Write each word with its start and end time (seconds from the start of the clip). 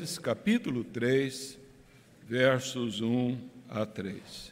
Capítulo 0.00 0.82
3, 0.82 1.58
versos 2.26 3.02
1 3.02 3.36
a 3.68 3.84
3. 3.84 4.50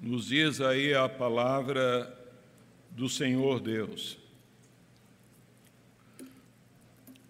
Nos 0.00 0.26
diz 0.26 0.60
aí 0.60 0.94
a 0.94 1.08
palavra 1.08 2.12
do 2.90 3.08
Senhor 3.08 3.60
Deus. 3.60 4.18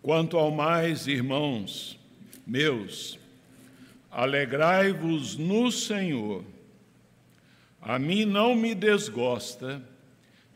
Quanto 0.08 0.38
ao 0.38 0.50
mais, 0.50 1.06
irmãos 1.06 2.00
meus, 2.46 3.18
alegrai-vos 4.10 5.36
no 5.36 5.70
Senhor. 5.70 6.42
A 7.78 7.98
mim 7.98 8.24
não 8.24 8.54
me 8.54 8.74
desgosta, 8.74 9.82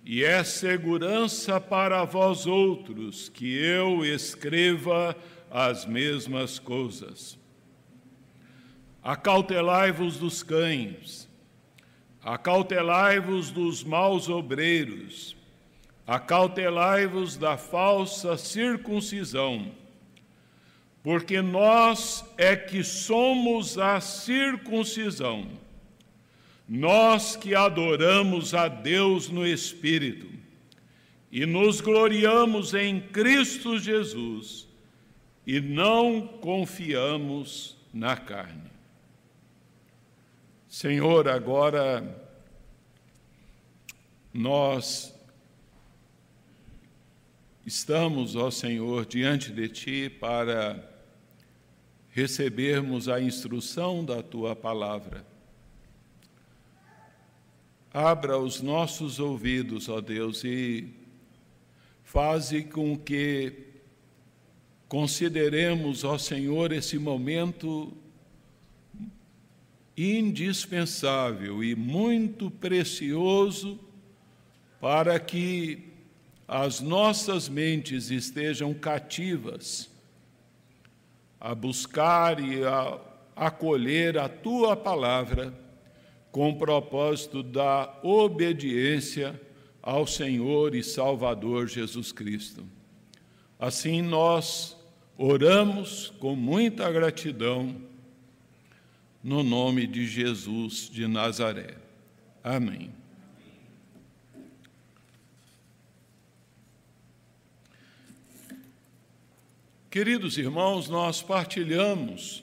e 0.06 0.24
é 0.24 0.42
segurança 0.42 1.60
para 1.60 2.02
vós 2.06 2.46
outros 2.46 3.28
que 3.28 3.54
eu 3.54 4.06
escreva 4.06 5.14
as 5.50 5.84
mesmas 5.84 6.58
coisas. 6.58 7.38
Acautelai-vos 9.02 10.16
dos 10.16 10.42
cães, 10.42 11.28
Acautelai-vos 12.22 13.50
dos 13.50 13.84
maus 13.84 14.30
obreiros, 14.30 15.36
acautelai-vos 16.06 17.36
da 17.36 17.56
falsa 17.56 18.36
circuncisão, 18.36 19.70
porque 21.02 21.40
nós 21.40 22.24
é 22.36 22.54
que 22.54 22.82
somos 22.84 23.78
a 23.78 24.00
circuncisão, 24.00 25.46
nós 26.68 27.36
que 27.36 27.54
adoramos 27.54 28.54
a 28.54 28.68
Deus 28.68 29.28
no 29.28 29.46
Espírito 29.46 30.28
e 31.30 31.46
nos 31.46 31.80
gloriamos 31.80 32.74
em 32.74 33.00
Cristo 33.00 33.78
Jesus 33.78 34.68
e 35.46 35.60
não 35.60 36.26
confiamos 36.26 37.76
na 37.92 38.16
carne. 38.16 38.70
Senhor, 40.68 41.28
agora 41.28 42.24
nós 44.32 45.11
estamos, 47.66 48.34
ó 48.34 48.50
Senhor, 48.50 49.06
diante 49.06 49.52
de 49.52 49.68
Ti 49.68 50.10
para 50.10 50.90
recebermos 52.10 53.08
a 53.08 53.20
instrução 53.20 54.04
da 54.04 54.22
Tua 54.22 54.54
palavra. 54.56 55.24
Abra 57.92 58.38
os 58.38 58.60
nossos 58.60 59.20
ouvidos, 59.20 59.88
ó 59.88 60.00
Deus, 60.00 60.44
e 60.44 60.88
faze 62.02 62.64
com 62.64 62.96
que 62.96 63.52
consideremos, 64.88 66.04
ó 66.04 66.18
Senhor, 66.18 66.72
esse 66.72 66.98
momento 66.98 67.92
indispensável 69.96 71.62
e 71.62 71.74
muito 71.74 72.50
precioso 72.50 73.78
para 74.80 75.20
que 75.20 75.91
as 76.54 76.80
nossas 76.80 77.48
mentes 77.48 78.10
estejam 78.10 78.74
cativas 78.74 79.88
a 81.40 81.54
buscar 81.54 82.38
e 82.44 82.62
a 82.62 83.00
acolher 83.34 84.18
a 84.18 84.28
tua 84.28 84.76
palavra 84.76 85.54
com 86.30 86.50
o 86.50 86.58
propósito 86.58 87.42
da 87.42 87.98
obediência 88.02 89.40
ao 89.82 90.06
Senhor 90.06 90.74
e 90.74 90.82
Salvador 90.82 91.68
Jesus 91.68 92.12
Cristo. 92.12 92.62
Assim 93.58 94.02
nós 94.02 94.76
oramos 95.16 96.12
com 96.20 96.36
muita 96.36 96.92
gratidão 96.92 97.74
no 99.24 99.42
nome 99.42 99.86
de 99.86 100.06
Jesus 100.06 100.90
de 100.90 101.06
Nazaré. 101.06 101.78
Amém. 102.44 103.01
Queridos 109.92 110.38
irmãos, 110.38 110.88
nós 110.88 111.20
partilhamos 111.20 112.42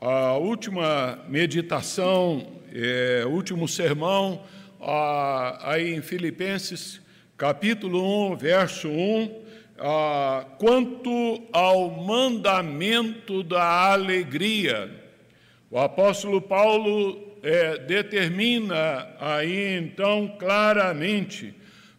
a 0.00 0.38
última 0.38 1.22
meditação, 1.28 2.62
é, 2.72 3.26
último 3.26 3.68
sermão, 3.68 4.42
a, 4.80 5.70
aí 5.70 5.92
em 5.92 6.00
Filipenses, 6.00 6.98
capítulo 7.36 8.30
1, 8.32 8.36
verso 8.36 8.88
1, 8.88 9.42
a, 9.78 10.46
quanto 10.58 11.42
ao 11.52 11.90
mandamento 11.90 13.42
da 13.42 13.92
alegria. 13.92 14.90
O 15.70 15.78
apóstolo 15.78 16.40
Paulo 16.40 17.36
é, 17.42 17.76
determina 17.80 19.14
aí 19.20 19.76
então 19.76 20.36
claramente: 20.38 21.54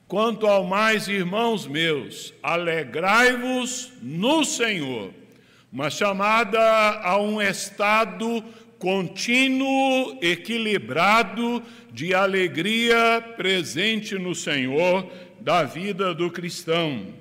quanto 0.09 0.47
ao 0.47 0.63
mais, 0.63 1.07
irmãos 1.07 1.67
meus, 1.67 2.33
alegrai-vos 2.41 3.93
no 4.01 4.43
Senhor. 4.43 5.13
Uma 5.71 5.91
chamada 5.91 6.59
a 7.03 7.21
um 7.21 7.39
estado 7.39 8.43
contínuo, 8.79 10.17
equilibrado 10.19 11.61
de 11.91 12.15
alegria 12.15 13.23
presente 13.37 14.15
no 14.15 14.33
Senhor 14.33 15.07
da 15.39 15.63
vida 15.63 16.11
do 16.11 16.31
cristão. 16.31 17.13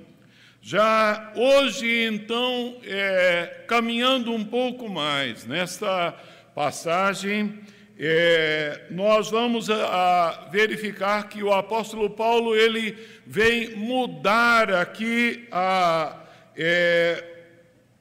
Já 0.59 1.31
hoje, 1.35 2.07
então, 2.11 2.75
é, 2.83 3.65
caminhando 3.67 4.31
um 4.33 4.43
pouco 4.43 4.89
mais 4.89 5.45
nesta 5.45 6.15
passagem, 6.55 7.59
é, 7.99 8.85
nós 8.89 9.29
vamos 9.29 9.69
a, 9.69 9.75
a 9.75 10.49
verificar 10.49 11.27
que 11.27 11.43
o 11.43 11.51
apóstolo 11.51 12.09
Paulo 12.09 12.55
ele 12.55 12.97
vem 13.27 13.75
mudar 13.75 14.71
aqui 14.71 15.47
a, 15.51 16.23
é, 16.55 17.23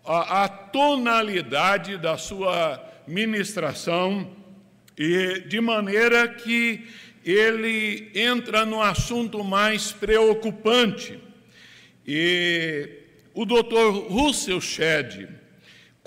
a, 0.05 0.45
a 0.45 0.49
tonalidade 0.49 1.97
da 1.97 2.17
sua 2.17 2.81
ministração 3.09 4.31
e 4.97 5.41
de 5.49 5.61
maneira 5.61 6.29
que 6.29 6.87
ele 7.25 8.11
entra 8.15 8.65
no 8.65 8.81
assunto 8.81 9.43
mais 9.43 9.91
preocupante. 9.91 11.19
E 12.07 12.89
o 13.35 13.45
doutor 13.45 13.93
Russell 14.11 14.61
Shedd, 14.61 15.29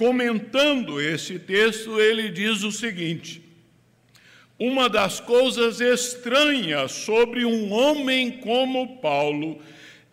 Comentando 0.01 0.99
esse 0.99 1.37
texto, 1.37 2.01
ele 2.01 2.29
diz 2.29 2.63
o 2.63 2.71
seguinte: 2.71 3.50
Uma 4.61 4.87
das 4.87 5.19
coisas 5.19 5.81
estranhas 5.81 6.91
sobre 6.91 7.43
um 7.43 7.71
homem 7.71 8.29
como 8.29 8.97
Paulo 8.97 9.59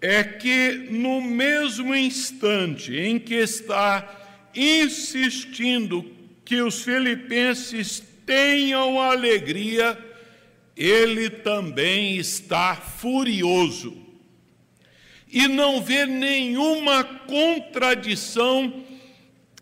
é 0.00 0.24
que, 0.24 0.88
no 0.90 1.20
mesmo 1.20 1.94
instante 1.94 2.96
em 2.96 3.18
que 3.18 3.34
está 3.34 4.48
insistindo 4.54 6.02
que 6.46 6.62
os 6.62 6.82
filipenses 6.82 8.02
tenham 8.24 8.98
alegria, 8.98 9.98
ele 10.74 11.28
também 11.28 12.16
está 12.16 12.74
furioso. 12.74 13.98
E 15.30 15.46
não 15.46 15.82
vê 15.82 16.06
nenhuma 16.06 17.04
contradição 17.04 18.82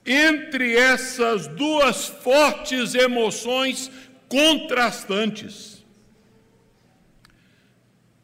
entre 0.07 0.77
essas 0.77 1.49
duas 1.49 2.07
fortes 2.07 2.95
emoções 2.95 3.91
contrastantes. 4.29 5.85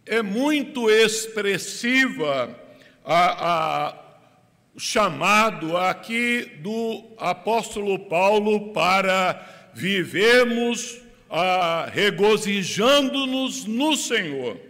É 0.04 0.22
muito 0.22 0.90
expressiva 0.90 2.58
a, 3.04 3.88
a 3.88 4.02
chamado 4.76 5.76
aqui 5.76 6.50
do 6.62 7.04
apóstolo 7.18 7.98
Paulo 7.98 8.72
para 8.72 9.70
vivermos 9.74 11.00
regozijando-nos 11.92 13.64
no 13.64 13.96
Senhor, 13.96 14.60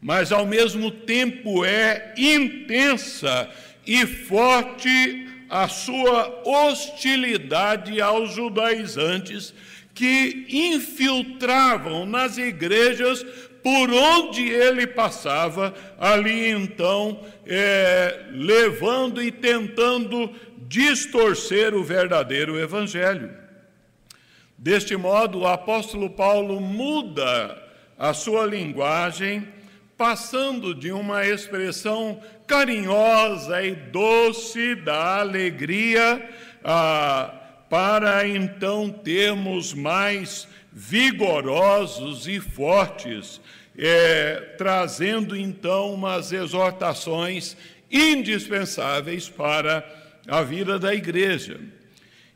mas 0.00 0.32
ao 0.32 0.44
mesmo 0.44 0.90
tempo 0.90 1.64
é 1.64 2.14
intensa 2.16 3.48
e 3.86 4.04
forte 4.04 5.28
a 5.48 5.68
sua 5.68 6.42
hostilidade 6.44 8.00
aos 8.00 8.34
judaizantes 8.34 9.54
que 9.98 10.46
infiltravam 10.48 12.06
nas 12.06 12.38
igrejas 12.38 13.26
por 13.64 13.90
onde 13.90 14.48
ele 14.48 14.86
passava, 14.86 15.74
ali 15.98 16.50
então, 16.50 17.20
é, 17.44 18.26
levando 18.30 19.20
e 19.20 19.32
tentando 19.32 20.32
distorcer 20.68 21.74
o 21.74 21.82
verdadeiro 21.82 22.56
evangelho. 22.60 23.34
Deste 24.56 24.96
modo, 24.96 25.40
o 25.40 25.48
apóstolo 25.48 26.08
Paulo 26.10 26.60
muda 26.60 27.60
a 27.98 28.14
sua 28.14 28.46
linguagem, 28.46 29.48
passando 29.96 30.76
de 30.76 30.92
uma 30.92 31.26
expressão 31.26 32.20
carinhosa 32.46 33.60
e 33.64 33.74
doce 33.74 34.76
da 34.76 35.18
alegria 35.18 36.24
ah, 36.62 37.37
para 37.68 38.26
então 38.26 38.90
termos 38.90 39.74
mais 39.74 40.48
vigorosos 40.72 42.26
e 42.26 42.40
fortes, 42.40 43.40
é, 43.76 44.54
trazendo 44.56 45.36
então 45.36 45.92
umas 45.92 46.32
exortações 46.32 47.56
indispensáveis 47.90 49.28
para 49.28 49.84
a 50.26 50.42
vida 50.42 50.78
da 50.78 50.94
igreja. 50.94 51.60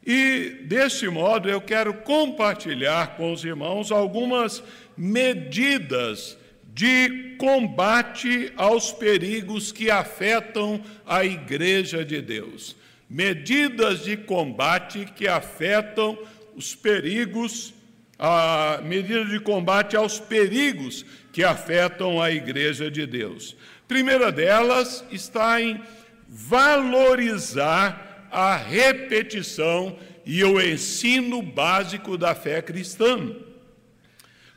E 0.04 0.62
deste 0.64 1.08
modo 1.08 1.48
eu 1.48 1.60
quero 1.60 1.94
compartilhar 1.94 3.16
com 3.16 3.32
os 3.32 3.44
irmãos 3.44 3.92
algumas 3.92 4.62
medidas 4.96 6.36
de 6.74 7.36
combate 7.38 8.52
aos 8.56 8.92
perigos 8.92 9.70
que 9.70 9.90
afetam 9.90 10.82
a 11.06 11.24
igreja 11.24 12.04
de 12.04 12.20
Deus. 12.20 12.74
Medidas 13.12 14.04
de 14.04 14.16
combate 14.16 15.04
que 15.04 15.28
afetam 15.28 16.18
os 16.56 16.74
perigos, 16.74 17.74
a 18.18 18.80
de 18.82 19.38
combate 19.38 19.94
aos 19.94 20.18
perigos 20.18 21.04
que 21.30 21.44
afetam 21.44 22.22
a 22.22 22.30
igreja 22.30 22.90
de 22.90 23.06
Deus. 23.06 23.54
primeira 23.86 24.32
delas 24.32 25.04
está 25.10 25.60
em 25.60 25.78
valorizar 26.26 28.28
a 28.30 28.56
repetição 28.56 29.98
e 30.24 30.42
o 30.42 30.58
ensino 30.58 31.42
básico 31.42 32.16
da 32.16 32.34
fé 32.34 32.62
cristã. 32.62 33.30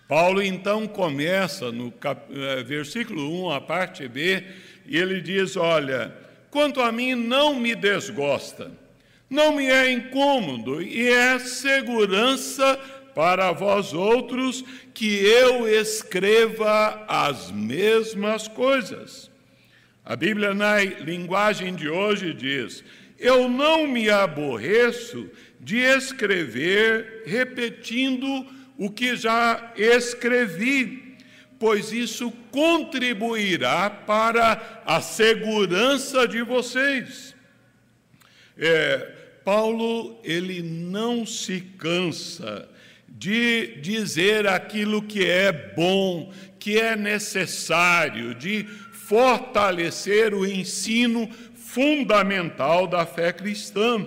Paulo 0.08 0.42
então 0.42 0.88
começa 0.88 1.74
no 1.74 1.92
cap... 1.92 2.22
Eh, 2.34 2.64
versículo 2.64 3.48
1, 3.48 3.52
a 3.52 3.60
parte 3.60 4.08
B, 4.08 4.46
e 4.86 4.98
ele 4.98 5.20
diz: 5.20 5.58
Olha, 5.58 6.25
quanto 6.56 6.80
a 6.80 6.90
mim 6.90 7.16
não 7.16 7.60
me 7.60 7.76
desgosta, 7.76 8.72
não 9.30 9.58
me 9.58 9.66
é 9.66 9.92
incômodo 9.92 10.82
e 10.82 11.06
é 11.06 11.38
segurança 11.38 12.80
para 13.14 13.52
vós 13.52 13.92
outros 13.92 14.64
que 14.94 15.18
eu 15.18 15.68
escreva 15.68 17.04
as 17.10 17.52
mesmas 17.52 18.48
coisas. 18.48 19.30
A 20.06 20.16
Bíblia, 20.16 20.54
na 20.54 20.82
linguagem 20.82 21.76
de 21.76 21.90
hoje, 21.90 22.34
diz: 22.34 22.86
eu 23.20 23.50
não 23.50 23.86
me 23.86 24.10
aborreço 24.10 25.30
de 25.60 25.80
escrever 25.80 27.24
repetindo 27.26 28.46
o 28.78 28.90
que 28.90 29.18
já 29.18 29.74
escrevi, 29.76 31.05
pois 31.60 31.92
isso 31.92 32.32
contribuirá 32.52 33.90
para 33.90 34.82
a 34.86 35.02
segurança 35.02 36.28
de 36.28 36.42
vocês. 36.42 37.36
É, 38.58 39.14
Paulo, 39.44 40.20
ele 40.24 40.62
não 40.62 41.26
se 41.26 41.62
cansa 41.78 42.68
de 43.08 43.78
dizer 43.82 44.48
aquilo 44.48 45.02
que 45.02 45.26
é 45.26 45.52
bom, 45.52 46.34
que 46.60 46.80
é 46.80 46.96
necessário, 46.96 48.36
de 48.36 48.64
fortalecer 48.92 50.34
o 50.34 50.46
ensino 50.46 51.30
fundamental 51.54 52.88
da 52.88 53.06
fé 53.06 53.32
cristã. 53.32 54.06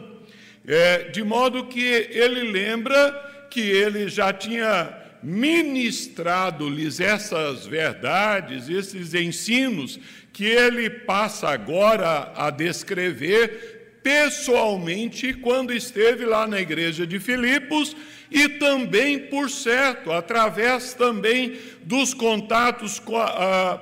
É, 0.67 1.05
de 1.05 1.23
modo 1.23 1.67
que 1.67 1.81
ele 1.81 2.51
lembra 2.51 3.47
que 3.51 3.61
ele 3.61 4.09
já 4.09 4.33
tinha 4.33 4.98
ministrado-lhes 5.23 7.01
essas 7.01 7.67
verdades, 7.67 8.69
esses 8.69 9.15
ensinos, 9.15 9.99
que 10.33 10.45
ele 10.45 10.89
passa 10.89 11.49
agora 11.49 12.33
a 12.37 12.51
descrever 12.51 14.01
pessoalmente 14.03 15.35
quando 15.35 15.73
esteve 15.73 16.25
lá 16.25 16.47
na 16.47 16.61
igreja 16.61 17.07
de 17.07 17.19
Filipos 17.19 17.97
e 18.31 18.49
também, 18.49 19.19
por 19.19 19.51
certo, 19.51 20.13
através 20.13 20.95
também 20.95 21.59
dos 21.83 22.15
contatos 22.15 23.03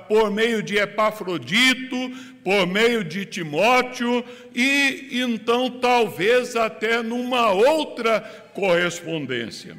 por 0.07 0.31
meio 0.31 0.63
de 0.63 0.77
Epafrodito, 0.77 2.11
por 2.43 2.65
meio 2.65 3.03
de 3.03 3.25
Timóteo 3.25 4.23
e 4.55 5.19
então 5.19 5.69
talvez 5.69 6.55
até 6.55 7.03
numa 7.03 7.51
outra 7.51 8.21
correspondência. 8.53 9.77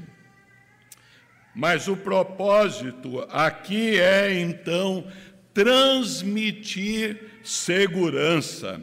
Mas 1.59 1.89
o 1.89 1.97
propósito 1.97 3.27
aqui 3.33 3.99
é 3.99 4.33
então 4.33 5.05
transmitir 5.53 7.19
segurança. 7.43 8.81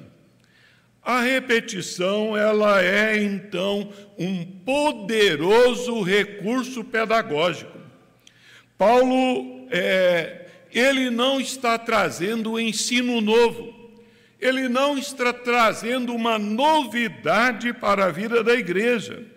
A 1.02 1.22
repetição, 1.22 2.36
ela 2.36 2.84
é 2.84 3.18
então 3.24 3.90
um 4.20 4.44
poderoso 4.44 6.02
recurso 6.02 6.84
pedagógico. 6.84 7.80
Paulo, 8.78 9.70
é, 9.72 10.46
ele 10.70 11.10
não 11.10 11.40
está 11.40 11.78
trazendo 11.78 12.60
ensino 12.60 13.22
novo, 13.22 13.74
ele 14.38 14.68
não 14.68 14.98
está 14.98 15.32
trazendo 15.32 16.14
uma 16.14 16.38
novidade 16.38 17.72
para 17.72 18.08
a 18.08 18.12
vida 18.12 18.44
da 18.44 18.54
igreja, 18.54 19.34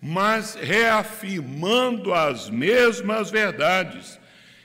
mas 0.00 0.54
reafirmando 0.54 2.14
as 2.14 2.48
mesmas 2.48 3.30
verdades. 3.30 4.18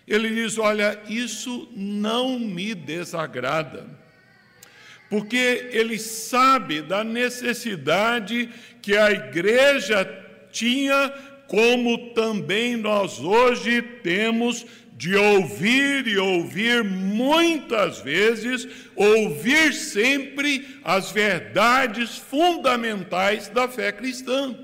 Ele 0.08 0.30
diz: 0.30 0.58
Olha, 0.58 1.00
isso 1.08 1.70
não 1.76 2.38
me 2.40 2.76
desagrada 2.76 4.04
porque 5.14 5.70
ele 5.72 6.00
sabe 6.00 6.82
da 6.82 7.04
necessidade 7.04 8.50
que 8.82 8.98
a 8.98 9.12
igreja 9.12 10.04
tinha, 10.52 11.14
como 11.48 12.16
também 12.16 12.76
nós 12.76 13.20
hoje 13.20 13.80
temos 14.02 14.66
de 14.98 15.16
ouvir 15.16 16.08
e 16.08 16.18
ouvir 16.18 16.84
muitas 16.84 18.02
vezes, 18.02 18.68
ouvir 18.96 19.72
sempre 19.74 20.80
as 20.84 21.12
verdades 21.12 22.18
fundamentais 22.18 23.48
da 23.50 23.68
fé 23.68 23.92
cristã. 23.92 24.56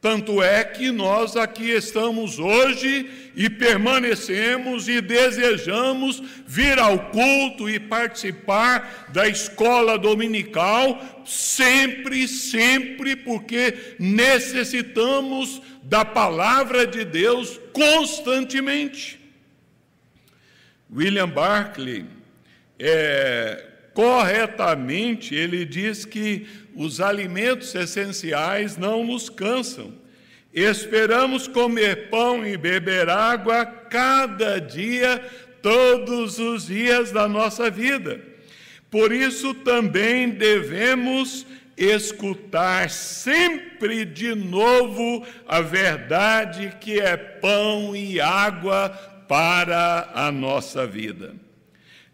Tanto 0.00 0.42
é 0.42 0.64
que 0.64 0.90
nós 0.90 1.36
aqui 1.36 1.70
estamos 1.70 2.38
hoje 2.38 3.30
e 3.36 3.50
permanecemos 3.50 4.88
e 4.88 4.98
desejamos 4.98 6.22
vir 6.46 6.78
ao 6.78 7.10
culto 7.10 7.68
e 7.68 7.78
participar 7.78 9.10
da 9.12 9.28
escola 9.28 9.98
dominical, 9.98 11.22
sempre, 11.26 12.26
sempre, 12.26 13.14
porque 13.14 13.96
necessitamos 13.98 15.60
da 15.82 16.02
palavra 16.02 16.86
de 16.86 17.04
Deus 17.04 17.60
constantemente. 17.74 19.20
William 20.90 21.28
Barclay, 21.28 22.06
é, 22.78 23.69
corretamente, 23.94 25.34
ele 25.34 25.64
diz 25.64 26.04
que 26.04 26.46
os 26.74 27.00
alimentos 27.00 27.74
essenciais 27.74 28.76
não 28.76 29.04
nos 29.04 29.28
cansam. 29.28 29.92
Esperamos 30.52 31.46
comer 31.46 32.08
pão 32.08 32.44
e 32.46 32.56
beber 32.56 33.08
água 33.08 33.64
cada 33.64 34.60
dia, 34.60 35.22
todos 35.62 36.38
os 36.38 36.66
dias 36.66 37.12
da 37.12 37.28
nossa 37.28 37.70
vida. 37.70 38.20
Por 38.90 39.12
isso 39.12 39.54
também 39.54 40.30
devemos 40.30 41.46
escutar 41.76 42.90
sempre 42.90 44.04
de 44.04 44.34
novo 44.34 45.24
a 45.46 45.60
verdade 45.60 46.76
que 46.80 47.00
é 47.00 47.16
pão 47.16 47.94
e 47.94 48.20
água 48.20 48.90
para 49.28 50.10
a 50.12 50.32
nossa 50.32 50.86
vida. 50.86 51.34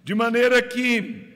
De 0.04 0.14
maneira 0.14 0.62
que 0.62 1.35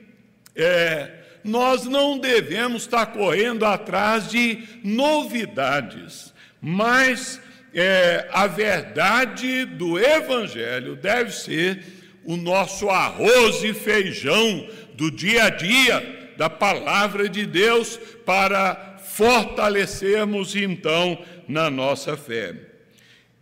é, 0.55 1.11
nós 1.43 1.85
não 1.85 2.17
devemos 2.17 2.83
estar 2.83 3.07
correndo 3.07 3.65
atrás 3.65 4.29
de 4.29 4.63
novidades, 4.83 6.33
mas 6.61 7.41
é, 7.73 8.27
a 8.31 8.47
verdade 8.47 9.65
do 9.65 9.99
Evangelho 9.99 10.95
deve 10.95 11.31
ser 11.31 11.83
o 12.23 12.37
nosso 12.37 12.89
arroz 12.89 13.63
e 13.63 13.73
feijão 13.73 14.67
do 14.93 15.09
dia 15.09 15.45
a 15.45 15.49
dia, 15.49 16.31
da 16.37 16.49
palavra 16.49 17.27
de 17.27 17.45
Deus, 17.45 17.97
para 18.25 18.97
fortalecermos 19.03 20.55
então 20.55 21.23
na 21.47 21.69
nossa 21.69 22.15
fé. 22.15 22.55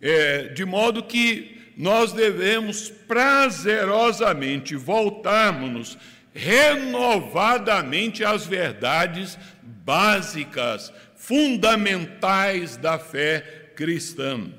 É, 0.01 0.43
de 0.49 0.63
modo 0.63 1.03
que 1.03 1.57
nós 1.75 2.11
devemos 2.13 2.89
prazerosamente 2.89 4.75
voltarmos 4.75 5.97
renovadamente 6.39 8.23
as 8.23 8.45
verdades 8.45 9.37
básicas, 9.61 10.93
fundamentais 11.15 12.77
da 12.77 12.97
fé 12.97 13.71
cristã. 13.75 14.49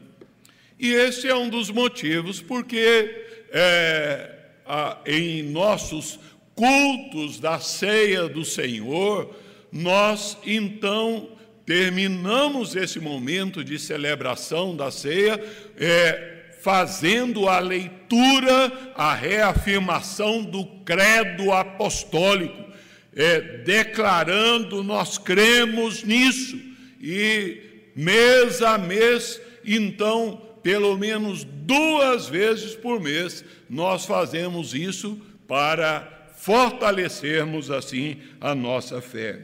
E 0.78 0.92
esse 0.92 1.26
é 1.26 1.34
um 1.34 1.48
dos 1.48 1.70
motivos 1.70 2.42
porque 2.42 3.24
é, 3.50 4.30
a, 4.66 4.98
em 5.06 5.42
nossos 5.42 6.20
cultos 6.54 7.40
da 7.40 7.58
ceia 7.58 8.28
do 8.28 8.44
Senhor, 8.44 9.34
nós 9.72 10.36
então 10.44 11.30
terminamos 11.64 12.76
esse 12.76 13.00
momento 13.00 13.64
de 13.64 13.78
celebração 13.78 14.76
da 14.76 14.90
ceia 14.90 15.42
é, 15.78 16.39
fazendo 16.62 17.48
a 17.48 17.58
leitura, 17.58 18.92
a 18.94 19.14
reafirmação 19.14 20.42
do 20.42 20.64
credo 20.84 21.52
apostólico, 21.52 22.70
é, 23.14 23.40
declarando 23.58 24.82
nós 24.82 25.18
cremos 25.18 26.04
nisso 26.04 26.58
e 27.00 27.90
mês 27.96 28.62
a 28.62 28.76
mês, 28.78 29.40
então, 29.64 30.40
pelo 30.62 30.96
menos 30.96 31.44
duas 31.44 32.28
vezes 32.28 32.74
por 32.74 33.00
mês, 33.00 33.44
nós 33.68 34.04
fazemos 34.04 34.74
isso 34.74 35.20
para 35.48 36.28
fortalecermos 36.36 37.70
assim 37.70 38.18
a 38.40 38.54
nossa 38.54 39.00
fé. 39.00 39.40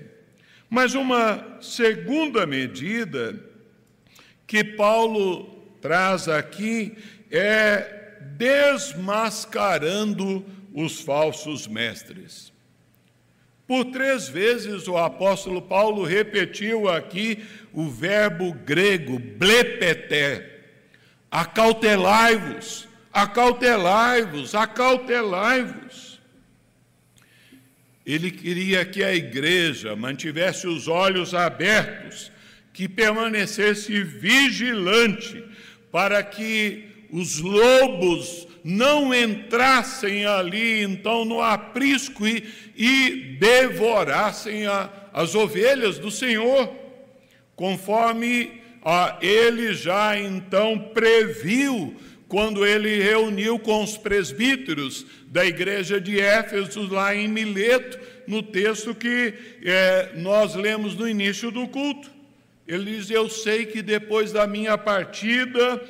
Mas 0.69 0.95
uma 0.95 1.59
segunda 1.61 2.47
medida 2.47 3.39
que 4.47 4.63
Paulo 4.63 5.56
traz 5.87 6.29
aqui 6.29 6.99
é 7.31 8.19
desmascarando 8.37 10.45
os 10.75 11.01
falsos 11.01 11.69
mestres. 11.69 12.53
Por 13.69 13.85
três 13.87 14.29
vezes 14.29 14.89
o 14.89 14.97
apóstolo 14.97 15.63
Paulo 15.63 16.03
repetiu 16.03 16.89
aqui 16.89 17.45
o 17.73 17.89
verbo 17.89 18.53
grego 18.53 19.21
blepeté. 19.21 20.55
Acautelai-vos, 21.31 22.89
acautelai-vos, 23.13 24.57
acautelai-vos. 24.57 26.21
Ele 28.05 28.33
queria 28.33 28.85
que 28.85 29.05
a 29.05 29.15
igreja 29.15 29.95
mantivesse 29.95 30.67
os 30.67 30.89
olhos 30.89 31.33
abertos, 31.33 32.33
que 32.73 32.89
permanecesse 32.89 34.03
vigilante, 34.03 35.45
para 35.91 36.23
que 36.23 36.85
os 37.11 37.39
lobos 37.39 38.47
não 38.63 39.15
entrassem 39.15 40.27
ali, 40.27 40.83
então, 40.83 41.25
no 41.25 41.41
aprisco 41.41 42.27
e, 42.27 42.45
e 42.77 43.37
devorassem 43.39 44.67
a, 44.67 44.91
as 45.13 45.35
ovelhas 45.35 45.99
do 45.99 46.11
Senhor, 46.11 46.75
conforme 47.55 48.61
a, 48.85 49.19
ele 49.21 49.73
já 49.73 50.19
então 50.19 50.79
previu 50.93 51.95
quando 52.29 52.67
ele 52.67 53.01
reuniu 53.01 53.59
com 53.59 53.85
os 53.85 53.97
presbíteros 53.97 55.07
da 55.29 55.47
igreja 55.47 56.01
de 56.01 56.21
Éfeso, 56.21 56.89
lá 56.93 57.15
em 57.15 57.29
Mileto, 57.29 57.99
no 58.27 58.43
texto 58.43 58.95
que 58.95 59.33
é, 59.65 60.11
nós 60.17 60.55
lemos 60.57 60.97
no 60.97 61.09
início 61.09 61.51
do 61.51 61.69
culto. 61.69 62.16
Ele 62.67 62.97
diz: 62.97 63.11
Eu 63.11 63.29
sei 63.29 63.67
que 63.67 63.83
depois 63.83 64.33
da 64.33 64.47
minha 64.47 64.77
partida 64.77 65.83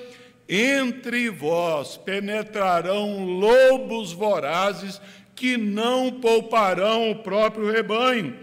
entre 0.49 1.29
vós 1.31 1.97
penetrarão 1.97 3.25
lobos 3.25 4.13
vorazes 4.13 5.01
que 5.35 5.57
não 5.57 6.11
pouparão 6.13 7.11
o 7.11 7.17
próprio 7.17 7.71
rebanho, 7.71 8.37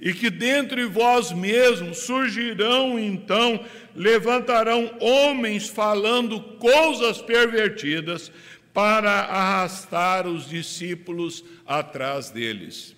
e 0.00 0.12
que 0.12 0.30
dentre 0.30 0.84
vós 0.86 1.30
mesmos 1.30 1.98
surgirão 1.98 2.98
então, 2.98 3.64
levantarão 3.94 4.90
homens 4.98 5.68
falando 5.68 6.40
coisas 6.58 7.20
pervertidas 7.20 8.32
para 8.72 9.10
arrastar 9.10 10.26
os 10.26 10.48
discípulos 10.48 11.44
atrás 11.66 12.30
deles. 12.30 12.96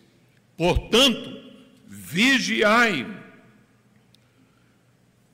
Portanto, 0.56 1.40
vigiai. 1.88 3.21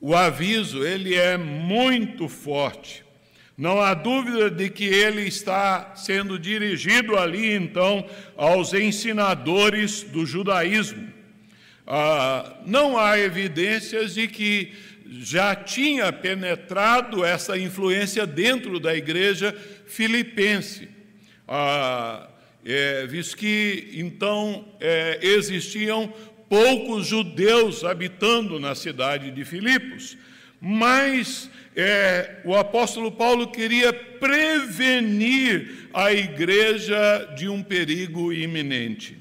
O 0.01 0.15
aviso, 0.15 0.85
ele 0.85 1.15
é 1.15 1.37
muito 1.37 2.29
forte. 2.29 3.03
Não 3.57 3.81
há 3.81 3.93
dúvida 3.93 4.49
de 4.49 4.69
que 4.69 4.85
ele 4.85 5.23
está 5.23 5.93
sendo 5.95 6.39
dirigido 6.39 7.17
ali, 7.17 7.53
então, 7.53 8.05
aos 8.37 8.73
ensinadores 8.73 10.03
do 10.03 10.25
judaísmo. 10.25 11.09
Ah, 11.85 12.55
não 12.65 12.97
há 12.97 13.19
evidências 13.19 14.13
de 14.13 14.29
que 14.29 14.71
já 15.05 15.55
tinha 15.55 16.13
penetrado 16.13 17.25
essa 17.25 17.57
influência 17.57 18.25
dentro 18.25 18.79
da 18.79 18.95
igreja 18.95 19.53
filipense, 19.87 20.87
ah, 21.47 22.29
é, 22.63 23.07
visto 23.07 23.35
que 23.35 23.89
então 23.93 24.73
é, 24.79 25.19
existiam 25.21 26.13
poucos 26.49 27.05
judeus 27.05 27.83
habitando 27.83 28.59
na 28.59 28.73
cidade 28.73 29.29
de 29.29 29.45
Filipos, 29.45 30.17
mas 30.59 31.49
é, 31.75 32.41
o 32.43 32.55
apóstolo 32.55 33.11
Paulo 33.11 33.51
queria 33.51 33.93
prevenir 33.93 35.87
a 35.93 36.11
igreja 36.11 37.33
de 37.37 37.47
um 37.47 37.63
perigo 37.63 38.33
iminente. 38.33 39.17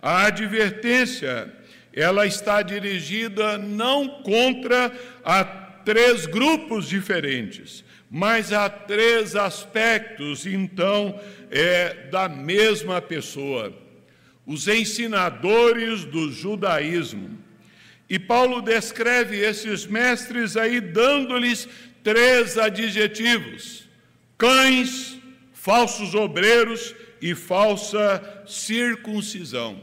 A 0.00 0.26
advertência, 0.26 1.52
ela 1.92 2.26
está 2.26 2.60
dirigida 2.62 3.58
não 3.58 4.22
contra 4.22 4.92
a 5.24 5.42
três 5.84 6.26
grupos 6.26 6.88
diferentes, 6.88 7.82
mas 8.10 8.52
a 8.52 8.68
três 8.68 9.34
aspectos, 9.34 10.46
então, 10.46 11.18
é, 11.50 12.08
da 12.10 12.28
mesma 12.28 13.00
pessoa. 13.00 13.72
Os 14.46 14.66
ensinadores 14.66 16.04
do 16.04 16.32
judaísmo 16.32 17.38
e 18.08 18.18
Paulo 18.18 18.60
descreve 18.60 19.38
esses 19.38 19.86
mestres 19.86 20.56
aí, 20.56 20.80
dando-lhes 20.80 21.68
três 22.02 22.58
adjetivos: 22.58 23.88
cães, 24.36 25.18
falsos 25.52 26.14
obreiros 26.14 26.94
e 27.20 27.34
falsa 27.34 28.42
circuncisão. 28.46 29.80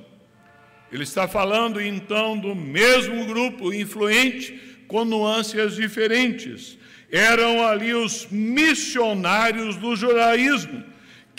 Ele 0.91 1.03
está 1.03 1.27
falando 1.27 1.81
então 1.81 2.37
do 2.37 2.53
mesmo 2.53 3.25
grupo 3.25 3.73
influente 3.73 4.59
com 4.87 5.05
nuances 5.05 5.75
diferentes. 5.75 6.77
Eram 7.11 7.65
ali 7.65 7.93
os 7.93 8.27
missionários 8.29 9.75
do 9.77 9.95
judaísmo 9.95 10.83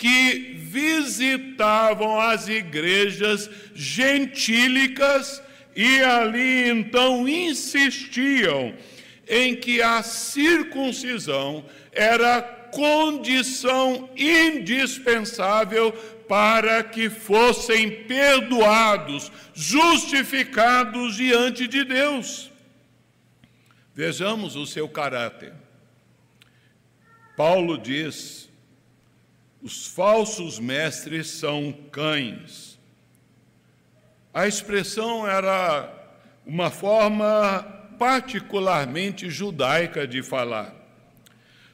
que 0.01 0.55
visitavam 0.57 2.19
as 2.19 2.47
igrejas 2.47 3.47
gentílicas 3.75 5.43
e 5.75 6.01
ali 6.01 6.69
então 6.71 7.29
insistiam 7.29 8.73
em 9.27 9.55
que 9.55 9.79
a 9.79 10.01
circuncisão 10.01 11.63
era 11.91 12.41
condição 12.71 14.09
indispensável 14.17 15.91
para 16.27 16.83
que 16.83 17.07
fossem 17.07 18.03
perdoados, 18.05 19.31
justificados 19.53 21.15
diante 21.15 21.67
de 21.67 21.83
Deus. 21.83 22.49
Vejamos 23.93 24.55
o 24.55 24.65
seu 24.65 24.89
caráter. 24.89 25.53
Paulo 27.37 27.77
diz: 27.77 28.49
os 29.61 29.87
falsos 29.87 30.59
mestres 30.59 31.29
são 31.29 31.71
cães 31.91 32.71
a 34.33 34.47
expressão 34.47 35.27
era 35.27 35.91
uma 36.45 36.71
forma 36.71 37.63
particularmente 37.99 39.29
judaica 39.29 40.07
de 40.07 40.23
falar. 40.23 40.73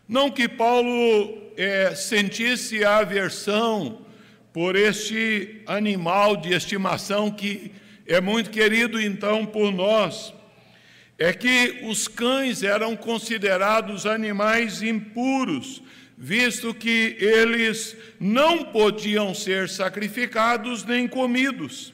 Não 0.10 0.32
que 0.32 0.48
Paulo 0.48 1.52
é, 1.56 1.94
sentisse 1.94 2.84
aversão 2.84 4.02
por 4.52 4.76
este 4.76 5.62
animal 5.68 6.36
de 6.36 6.52
estimação 6.52 7.30
que 7.30 7.72
é 8.08 8.20
muito 8.20 8.50
querido 8.50 9.00
então 9.00 9.46
por 9.46 9.72
nós, 9.72 10.34
é 11.20 11.32
que 11.34 11.82
os 11.84 12.08
cães 12.08 12.64
eram 12.64 12.96
considerados 12.96 14.08
animais 14.08 14.82
impuros, 14.82 15.84
visto 16.18 16.74
que 16.74 17.16
eles 17.20 17.96
não 18.20 18.64
podiam 18.64 19.36
ser 19.36 19.70
sacrificados 19.70 20.84
nem 20.84 21.08
comidos. 21.08 21.94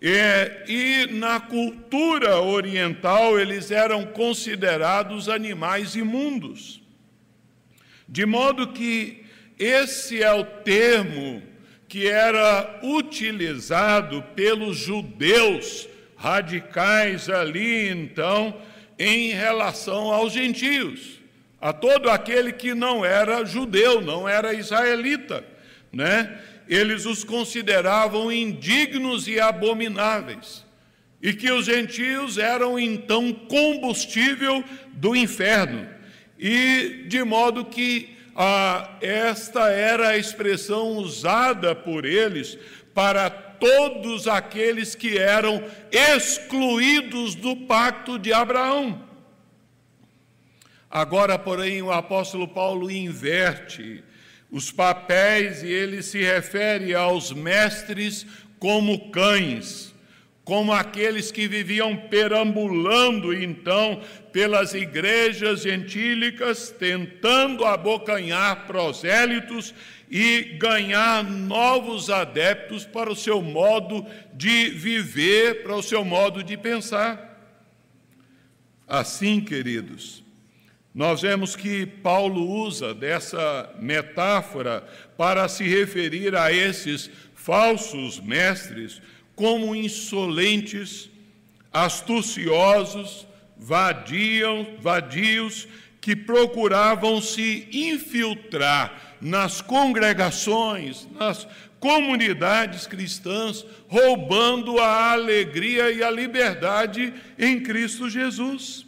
É, 0.00 0.64
e 0.68 1.06
na 1.12 1.40
cultura 1.40 2.38
oriental 2.38 3.40
eles 3.40 3.70
eram 3.70 4.04
considerados 4.04 5.26
animais 5.26 5.96
imundos. 5.96 6.82
De 8.06 8.26
modo 8.26 8.72
que 8.72 9.24
esse 9.58 10.22
é 10.22 10.32
o 10.32 10.44
termo 10.44 11.42
que 11.88 12.06
era 12.06 12.78
utilizado 12.82 14.22
pelos 14.34 14.76
judeus 14.76 15.88
radicais 16.14 17.30
ali, 17.30 17.88
então, 17.88 18.60
em 18.98 19.30
relação 19.30 20.12
aos 20.12 20.32
gentios, 20.32 21.15
a 21.60 21.72
todo 21.72 22.10
aquele 22.10 22.52
que 22.52 22.74
não 22.74 23.04
era 23.04 23.44
judeu, 23.44 24.00
não 24.00 24.28
era 24.28 24.54
israelita, 24.54 25.44
né? 25.92 26.38
Eles 26.68 27.06
os 27.06 27.24
consideravam 27.24 28.30
indignos 28.30 29.26
e 29.28 29.40
abomináveis, 29.40 30.64
e 31.22 31.32
que 31.32 31.50
os 31.50 31.64
gentios 31.64 32.38
eram 32.38 32.78
então 32.78 33.32
combustível 33.32 34.62
do 34.92 35.16
inferno, 35.16 35.88
e 36.38 37.04
de 37.08 37.22
modo 37.22 37.64
que 37.64 38.16
ah, 38.34 38.98
esta 39.00 39.70
era 39.70 40.08
a 40.08 40.18
expressão 40.18 40.88
usada 40.98 41.74
por 41.74 42.04
eles 42.04 42.58
para 42.92 43.30
todos 43.30 44.28
aqueles 44.28 44.94
que 44.94 45.16
eram 45.16 45.62
excluídos 45.90 47.34
do 47.34 47.56
pacto 47.56 48.18
de 48.18 48.32
Abraão. 48.32 49.05
Agora, 50.90 51.38
porém, 51.38 51.82
o 51.82 51.92
apóstolo 51.92 52.46
Paulo 52.46 52.90
inverte 52.90 54.02
os 54.50 54.70
papéis 54.70 55.62
e 55.62 55.68
ele 55.68 56.02
se 56.02 56.22
refere 56.22 56.94
aos 56.94 57.32
mestres 57.32 58.26
como 58.58 59.10
cães, 59.10 59.94
como 60.44 60.72
aqueles 60.72 61.32
que 61.32 61.48
viviam 61.48 61.96
perambulando 61.96 63.34
então 63.34 64.00
pelas 64.32 64.74
igrejas 64.74 65.62
gentílicas, 65.62 66.70
tentando 66.70 67.64
abocanhar 67.64 68.66
prosélitos 68.66 69.74
e 70.08 70.56
ganhar 70.56 71.24
novos 71.24 72.10
adeptos 72.10 72.84
para 72.84 73.10
o 73.10 73.16
seu 73.16 73.42
modo 73.42 74.06
de 74.34 74.70
viver, 74.70 75.64
para 75.64 75.74
o 75.74 75.82
seu 75.82 76.04
modo 76.04 76.44
de 76.44 76.56
pensar. 76.56 77.26
Assim, 78.86 79.40
queridos, 79.40 80.22
nós 80.96 81.20
vemos 81.20 81.54
que 81.54 81.84
Paulo 81.84 82.48
usa 82.50 82.94
dessa 82.94 83.68
metáfora 83.78 84.82
para 85.14 85.46
se 85.46 85.62
referir 85.62 86.34
a 86.34 86.50
esses 86.50 87.10
falsos 87.34 88.18
mestres 88.18 89.02
como 89.34 89.76
insolentes, 89.76 91.10
astuciosos, 91.70 93.26
vadios, 93.58 94.68
vadios 94.80 95.68
que 96.00 96.16
procuravam 96.16 97.20
se 97.20 97.68
infiltrar 97.70 99.18
nas 99.20 99.60
congregações, 99.60 101.06
nas 101.12 101.46
comunidades 101.78 102.86
cristãs, 102.86 103.66
roubando 103.86 104.78
a 104.78 105.12
alegria 105.12 105.92
e 105.92 106.02
a 106.02 106.10
liberdade 106.10 107.12
em 107.38 107.62
Cristo 107.62 108.08
Jesus. 108.08 108.85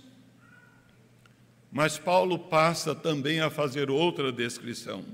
Mas 1.78 1.96
Paulo 1.96 2.40
passa 2.40 2.92
também 2.92 3.38
a 3.38 3.50
fazer 3.50 3.88
outra 3.88 4.32
descrição 4.32 5.04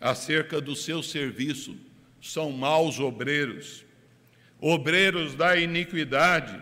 acerca 0.00 0.60
do 0.60 0.76
seu 0.76 1.02
serviço. 1.02 1.76
São 2.22 2.52
maus 2.52 3.00
obreiros, 3.00 3.84
obreiros 4.60 5.34
da 5.34 5.56
iniquidade. 5.56 6.56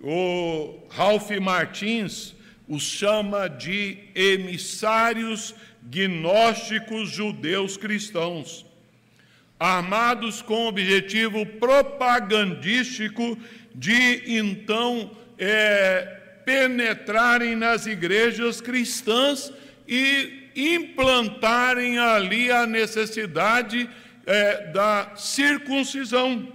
O 0.00 0.80
Ralph 0.90 1.30
Martins 1.40 2.34
os 2.66 2.82
chama 2.82 3.46
de 3.46 3.98
emissários 4.12 5.54
gnósticos 5.80 7.08
judeus 7.10 7.76
cristãos, 7.76 8.66
armados 9.56 10.42
com 10.42 10.64
o 10.64 10.68
objetivo 10.68 11.46
propagandístico 11.46 13.38
de 13.72 14.36
então 14.36 15.12
é, 15.38 16.23
penetrarem 16.44 17.56
nas 17.56 17.86
igrejas 17.86 18.60
cristãs 18.60 19.52
e 19.86 20.50
implantarem 20.54 21.98
ali 21.98 22.50
a 22.50 22.66
necessidade 22.66 23.88
é, 24.26 24.68
da 24.68 25.12
circuncisão. 25.16 26.48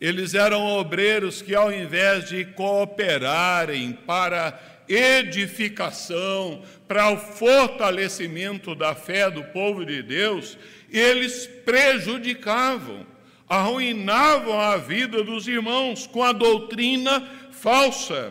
Eles 0.00 0.34
eram 0.34 0.66
obreiros 0.66 1.40
que, 1.40 1.54
ao 1.54 1.72
invés 1.72 2.28
de 2.28 2.44
cooperarem 2.44 3.92
para 4.06 4.60
edificação, 4.88 6.62
para 6.86 7.10
o 7.10 7.16
fortalecimento 7.16 8.74
da 8.74 8.94
fé 8.94 9.30
do 9.30 9.42
povo 9.44 9.84
de 9.84 10.02
Deus, 10.02 10.58
eles 10.90 11.46
prejudicavam, 11.64 13.06
arruinavam 13.48 14.60
a 14.60 14.76
vida 14.76 15.22
dos 15.22 15.48
irmãos 15.48 16.06
com 16.06 16.22
a 16.22 16.32
doutrina 16.32 17.26
falsa, 17.64 18.30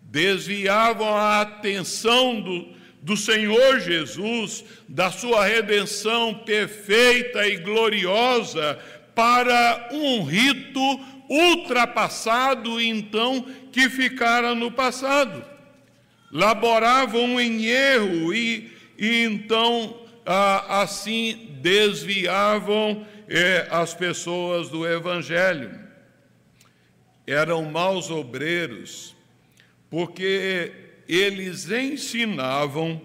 desviavam 0.00 1.14
a 1.14 1.42
atenção 1.42 2.40
do, 2.40 2.66
do 3.02 3.14
Senhor 3.14 3.78
Jesus, 3.78 4.64
da 4.88 5.10
sua 5.10 5.44
redenção 5.44 6.32
perfeita 6.32 7.46
e 7.46 7.58
gloriosa, 7.58 8.78
para 9.14 9.90
um 9.92 10.24
rito 10.24 10.80
ultrapassado, 11.28 12.80
então, 12.80 13.44
que 13.70 13.90
ficara 13.90 14.54
no 14.54 14.70
passado. 14.70 15.44
Laboravam 16.32 17.38
em 17.38 17.66
erro 17.66 18.32
e, 18.32 18.72
e 18.98 19.24
então, 19.24 19.94
ah, 20.24 20.80
assim, 20.80 21.50
desviavam 21.60 23.06
eh, 23.28 23.66
as 23.70 23.92
pessoas 23.92 24.70
do 24.70 24.86
Evangelho. 24.86 25.85
Eram 27.26 27.64
maus 27.64 28.10
obreiros, 28.10 29.16
porque 29.90 30.72
eles 31.08 31.70
ensinavam 31.70 33.00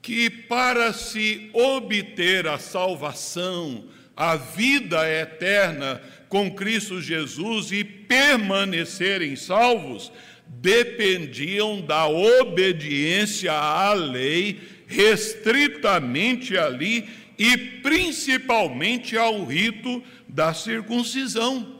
que 0.00 0.30
para 0.30 0.92
se 0.92 1.50
obter 1.52 2.46
a 2.46 2.58
salvação, 2.58 3.84
a 4.16 4.36
vida 4.36 5.08
eterna 5.08 6.00
com 6.28 6.50
Cristo 6.50 7.00
Jesus 7.00 7.72
e 7.72 7.84
permanecerem 7.84 9.36
salvos, 9.36 10.12
dependiam 10.46 11.80
da 11.80 12.06
obediência 12.06 13.52
à 13.52 13.92
lei, 13.92 14.60
restritamente 14.86 16.56
ali 16.56 17.08
e 17.38 17.56
principalmente 17.56 19.16
ao 19.16 19.44
rito 19.44 20.02
da 20.28 20.52
circuncisão. 20.54 21.77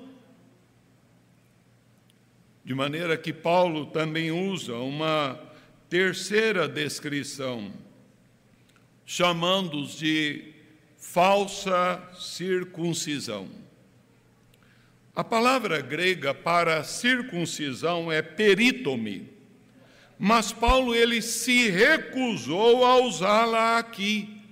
De 2.68 2.74
maneira 2.74 3.16
que 3.16 3.32
Paulo 3.32 3.86
também 3.86 4.30
usa 4.30 4.74
uma 4.74 5.40
terceira 5.88 6.68
descrição, 6.68 7.72
chamando-os 9.06 9.96
de 9.98 10.52
falsa 10.98 11.98
circuncisão. 12.20 13.48
A 15.16 15.24
palavra 15.24 15.80
grega 15.80 16.34
para 16.34 16.84
circuncisão 16.84 18.12
é 18.12 18.20
peritome, 18.20 19.30
mas 20.18 20.52
Paulo 20.52 20.94
ele 20.94 21.22
se 21.22 21.70
recusou 21.70 22.84
a 22.84 23.00
usá-la 23.00 23.78
aqui. 23.78 24.42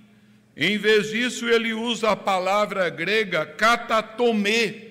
Em 0.55 0.75
vez 0.79 1.11
disso, 1.11 1.47
ele 1.47 1.71
usa 1.71 2.09
a 2.09 2.15
palavra 2.15 2.89
grega 2.89 3.45
katatomê, 3.45 4.86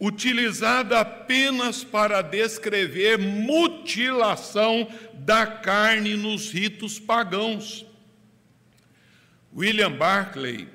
utilizada 0.00 1.00
apenas 1.00 1.82
para 1.82 2.22
descrever 2.22 3.18
mutilação 3.18 4.88
da 5.14 5.46
carne 5.46 6.16
nos 6.16 6.50
ritos 6.50 6.98
pagãos. 6.98 7.84
William 9.54 9.92
Barclay, 9.92 10.68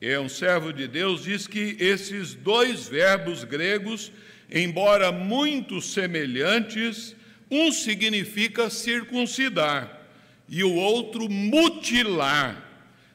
é 0.00 0.18
um 0.18 0.28
servo 0.28 0.72
de 0.72 0.88
Deus, 0.88 1.24
diz 1.24 1.46
que 1.46 1.76
esses 1.78 2.34
dois 2.34 2.88
verbos 2.88 3.44
gregos, 3.44 4.10
embora 4.50 5.12
muito 5.12 5.80
semelhantes, 5.80 7.14
um 7.50 7.70
significa 7.72 8.70
circuncidar 8.70 10.00
e 10.48 10.64
o 10.64 10.74
outro 10.74 11.28
mutilar, 11.28 12.66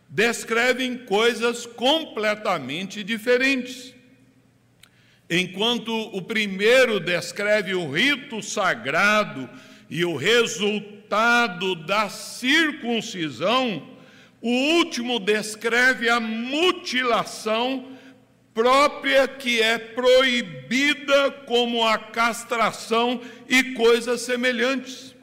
descrevem 0.07 0.97
coisas 0.99 1.65
completamente 1.65 3.03
diferentes. 3.03 3.94
Enquanto 5.29 5.91
o 6.15 6.21
primeiro 6.21 6.99
descreve 6.99 7.73
o 7.73 7.91
rito 7.91 8.41
sagrado 8.43 9.49
e 9.89 10.05
o 10.05 10.15
resultado 10.15 11.75
da 11.75 12.09
circuncisão, 12.09 13.95
o 14.41 14.49
último 14.77 15.19
descreve 15.19 16.07
a 16.07 16.19
mutilação 16.19 17.91
própria 18.53 19.27
que 19.27 19.61
é 19.61 19.77
proibida 19.77 21.31
como 21.45 21.83
a 21.83 21.97
castração 21.97 23.19
e 23.49 23.73
coisas 23.73 24.21
semelhantes. 24.21 25.15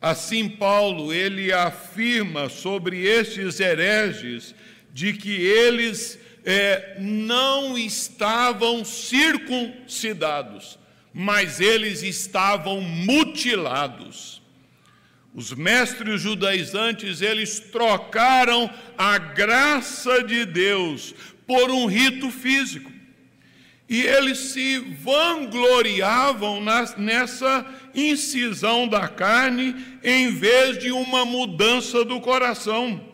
Assim, 0.00 0.48
Paulo, 0.48 1.12
ele 1.12 1.52
afirma 1.52 2.48
sobre 2.48 3.06
estes 3.06 3.60
hereges 3.60 4.52
de 4.92 5.12
que 5.12 5.30
eles 5.30 6.18
é, 6.44 6.96
não 6.98 7.78
estavam 7.78 8.84
circuncidados, 8.84 10.78
mas 11.12 11.60
eles 11.60 12.02
estavam 12.02 12.80
mutilados. 12.80 14.42
Os 15.34 15.52
mestres 15.52 16.20
judaizantes, 16.20 17.22
eles 17.22 17.58
trocaram 17.58 18.70
a 18.98 19.16
graça 19.16 20.22
de 20.22 20.44
Deus 20.44 21.14
por 21.46 21.70
um 21.70 21.86
rito 21.86 22.30
físico. 22.30 22.92
E 23.88 24.02
eles 24.02 24.38
se 24.38 24.78
vangloriavam 24.78 26.62
nessa 26.96 27.66
incisão 27.94 28.88
da 28.88 29.08
carne 29.08 29.74
em 30.02 30.30
vez 30.30 30.78
de 30.78 30.92
uma 30.92 31.24
mudança 31.24 32.04
do 32.04 32.20
coração. 32.20 33.11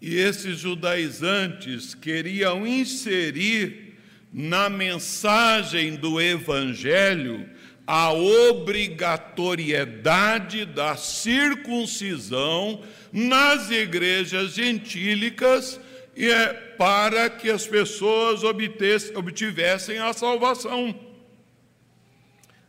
E 0.00 0.16
esses 0.16 0.58
judaizantes 0.58 1.94
queriam 1.94 2.66
inserir 2.66 3.96
na 4.32 4.68
mensagem 4.68 5.96
do 5.96 6.20
Evangelho 6.20 7.48
a 7.86 8.12
obrigatoriedade 8.12 10.66
da 10.66 10.94
circuncisão 10.96 12.82
nas 13.10 13.70
igrejas 13.70 14.52
gentílicas 14.52 15.80
é 16.14 16.48
para 16.76 17.30
que 17.30 17.50
as 17.50 17.66
pessoas 17.66 18.42
obtivessem 18.44 19.98
a 19.98 20.12
salvação. 20.12 20.94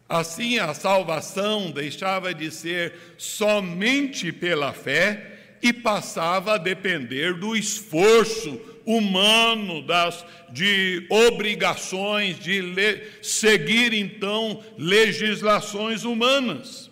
Assim, 0.07 0.57
a 0.57 0.73
salvação 0.73 1.69
deixava 1.69 2.33
de 2.33 2.49
ser 2.49 2.93
somente 3.17 4.31
pela 4.31 4.71
fé 4.73 5.38
e 5.61 5.73
passava 5.73 6.55
a 6.55 6.57
depender 6.57 7.33
do 7.35 7.55
esforço 7.55 8.59
humano, 8.85 9.81
das, 9.83 10.25
de 10.51 11.05
obrigações, 11.09 12.39
de 12.39 12.61
le, 12.61 13.03
seguir 13.21 13.93
então 13.93 14.63
legislações 14.77 16.03
humanas. 16.03 16.89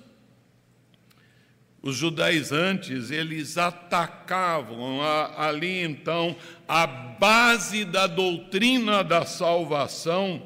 Os 1.82 1.95
judaizantes, 1.95 3.12
eles 3.12 3.58
atacavam 3.58 5.01
a, 5.01 5.47
ali 5.47 5.82
então 5.82 6.36
a 6.67 6.86
base 6.86 7.86
da 7.86 8.06
doutrina 8.08 9.03
da 9.03 9.25
salvação, 9.25 10.45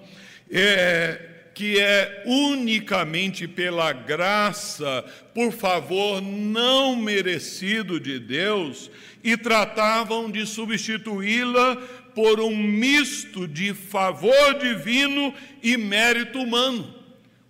é, 0.50 1.31
que 1.54 1.80
é 1.80 2.24
unicamente 2.26 3.48
pela 3.48 3.92
graça, 3.92 5.04
por 5.34 5.52
favor 5.52 6.22
não 6.22 6.96
merecido 6.96 8.00
de 8.00 8.20
Deus, 8.20 8.90
e 9.24 9.38
tratavam 9.38 10.32
de 10.32 10.46
substituí-la 10.46 11.76
por 12.16 12.40
um 12.40 12.56
misto 12.56 13.48
de 13.48 13.74
favor 13.74 14.54
divino 14.60 15.34
e 15.62 15.78
mérito 15.78 16.40
humano, 16.40 16.94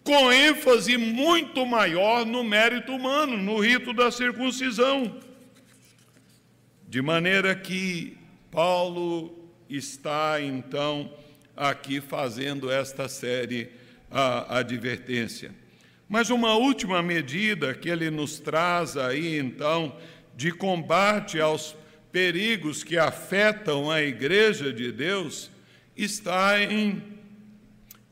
com 0.03 0.31
ênfase 0.31 0.97
muito 0.97 1.65
maior 1.65 2.25
no 2.25 2.43
mérito 2.43 2.91
humano, 2.91 3.37
no 3.37 3.59
rito 3.59 3.93
da 3.93 4.11
circuncisão. 4.11 5.19
De 6.87 7.01
maneira 7.01 7.55
que 7.55 8.17
Paulo 8.51 9.49
está 9.69 10.41
então 10.41 11.09
aqui 11.55 12.01
fazendo 12.01 12.69
esta 12.69 13.07
série 13.07 13.80
a 14.11 14.57
advertência. 14.57 15.51
Mas 16.07 16.29
uma 16.29 16.55
última 16.55 17.01
medida 17.01 17.73
que 17.73 17.89
ele 17.89 18.09
nos 18.09 18.37
traz 18.37 18.97
aí, 18.97 19.39
então, 19.39 19.95
de 20.35 20.51
combate 20.51 21.39
aos 21.39 21.75
perigos 22.11 22.83
que 22.83 22.97
afetam 22.97 23.89
a 23.89 24.01
Igreja 24.01 24.73
de 24.73 24.91
Deus, 24.91 25.49
está 25.95 26.61
em 26.61 27.01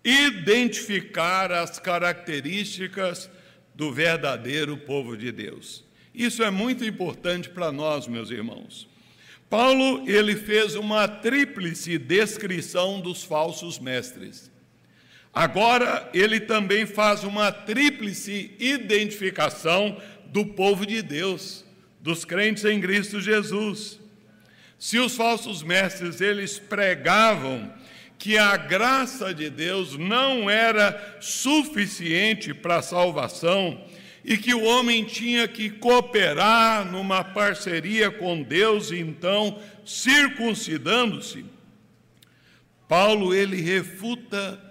identificar 0.03 1.51
as 1.51 1.77
características 1.77 3.29
do 3.75 3.91
verdadeiro 3.91 4.77
povo 4.77 5.17
de 5.17 5.31
Deus. 5.31 5.83
Isso 6.15 6.43
é 6.43 6.49
muito 6.49 6.85
importante 6.85 7.49
para 7.49 7.71
nós, 7.71 8.07
meus 8.07 8.31
irmãos. 8.31 8.87
Paulo, 9.49 10.07
ele 10.07 10.35
fez 10.35 10.75
uma 10.75 11.07
tríplice 11.07 11.97
descrição 11.97 13.01
dos 13.01 13.23
falsos 13.23 13.79
mestres. 13.79 14.51
Agora, 15.33 16.09
ele 16.13 16.39
também 16.39 16.85
faz 16.85 17.23
uma 17.23 17.51
tríplice 17.51 18.51
identificação 18.59 20.01
do 20.25 20.45
povo 20.45 20.85
de 20.85 21.01
Deus, 21.01 21.63
dos 22.01 22.25
crentes 22.25 22.65
em 22.65 22.81
Cristo 22.81 23.21
Jesus. 23.21 23.99
Se 24.77 24.97
os 24.97 25.15
falsos 25.15 25.61
mestres 25.61 26.21
eles 26.21 26.57
pregavam 26.57 27.71
que 28.17 28.37
a 28.37 28.57
graça 28.57 29.33
de 29.33 29.49
Deus 29.49 29.97
não 29.97 30.49
era 30.49 31.17
suficiente 31.21 32.53
para 32.53 32.77
a 32.77 32.81
salvação 32.81 33.81
e 34.25 34.37
que 34.37 34.53
o 34.53 34.63
homem 34.63 35.05
tinha 35.05 35.47
que 35.47 35.69
cooperar 35.69 36.85
numa 36.91 37.23
parceria 37.23 38.11
com 38.11 38.43
Deus, 38.43 38.91
então 38.91 39.57
circuncidando-se, 39.85 41.45
Paulo 42.87 43.33
ele 43.33 43.61
refuta 43.61 44.68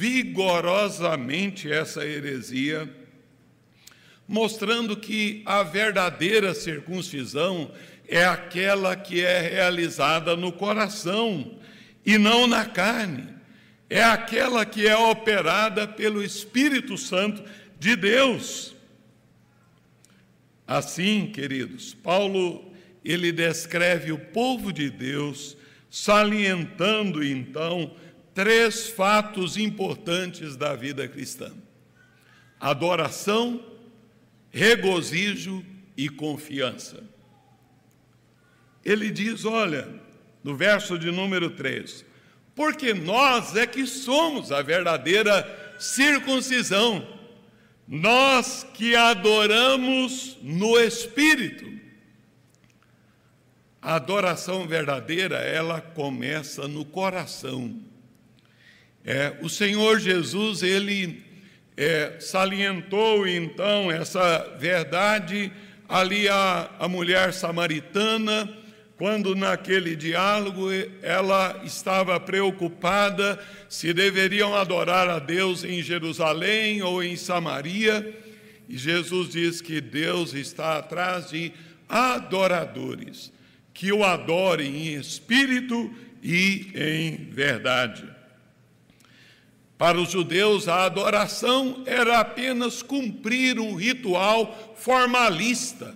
vigorosamente 0.00 1.70
essa 1.70 2.06
heresia, 2.06 2.88
mostrando 4.26 4.96
que 4.96 5.42
a 5.44 5.62
verdadeira 5.62 6.54
circuncisão 6.54 7.70
é 8.08 8.24
aquela 8.24 8.96
que 8.96 9.22
é 9.22 9.42
realizada 9.42 10.34
no 10.34 10.52
coração 10.52 11.58
e 12.06 12.16
não 12.16 12.46
na 12.46 12.64
carne. 12.64 13.28
É 13.90 14.02
aquela 14.02 14.64
que 14.64 14.86
é 14.88 14.96
operada 14.96 15.86
pelo 15.86 16.22
Espírito 16.22 16.96
Santo 16.96 17.44
de 17.78 17.94
Deus. 17.94 18.74
Assim, 20.66 21.26
queridos, 21.26 21.92
Paulo 21.92 22.72
ele 23.04 23.32
descreve 23.32 24.12
o 24.12 24.18
povo 24.18 24.72
de 24.72 24.88
Deus, 24.88 25.58
salientando 25.90 27.22
então 27.22 27.94
três 28.34 28.88
fatos 28.88 29.56
importantes 29.56 30.56
da 30.56 30.74
vida 30.74 31.06
cristã: 31.08 31.52
adoração, 32.58 33.64
regozijo 34.50 35.64
e 35.96 36.08
confiança. 36.08 37.02
Ele 38.84 39.10
diz: 39.10 39.44
olha, 39.44 39.88
no 40.42 40.56
verso 40.56 40.98
de 40.98 41.10
número 41.10 41.50
3, 41.50 42.04
porque 42.54 42.92
nós 42.94 43.56
é 43.56 43.66
que 43.66 43.86
somos 43.86 44.50
a 44.52 44.62
verdadeira 44.62 45.76
circuncisão, 45.78 47.06
nós 47.86 48.66
que 48.74 48.94
adoramos 48.94 50.38
no 50.42 50.78
Espírito. 50.78 51.68
A 53.82 53.94
adoração 53.94 54.68
verdadeira, 54.68 55.36
ela 55.38 55.80
começa 55.80 56.68
no 56.68 56.84
coração. 56.84 57.80
É, 59.04 59.32
o 59.40 59.48
Senhor 59.48 59.98
Jesus, 59.98 60.62
ele 60.62 61.22
é, 61.76 62.16
salientou 62.20 63.26
então 63.26 63.90
essa 63.90 64.56
verdade 64.58 65.50
ali 65.88 66.28
a, 66.28 66.70
a 66.78 66.86
mulher 66.86 67.32
samaritana, 67.32 68.48
quando 68.98 69.34
naquele 69.34 69.96
diálogo 69.96 70.68
ela 71.00 71.62
estava 71.64 72.20
preocupada 72.20 73.42
se 73.66 73.94
deveriam 73.94 74.54
adorar 74.54 75.08
a 75.08 75.18
Deus 75.18 75.64
em 75.64 75.82
Jerusalém 75.82 76.82
ou 76.82 77.02
em 77.02 77.16
Samaria, 77.16 78.14
e 78.68 78.76
Jesus 78.76 79.30
diz 79.30 79.62
que 79.62 79.80
Deus 79.80 80.34
está 80.34 80.76
atrás 80.76 81.30
de 81.30 81.50
adoradores, 81.88 83.32
que 83.72 83.90
o 83.90 84.04
adorem 84.04 84.88
em 84.88 84.94
espírito 85.00 85.90
e 86.22 86.70
em 86.74 87.30
verdade. 87.32 88.04
Para 89.80 89.98
os 89.98 90.10
judeus, 90.10 90.68
a 90.68 90.84
adoração 90.84 91.82
era 91.86 92.20
apenas 92.20 92.82
cumprir 92.82 93.58
um 93.58 93.76
ritual 93.76 94.74
formalista, 94.76 95.94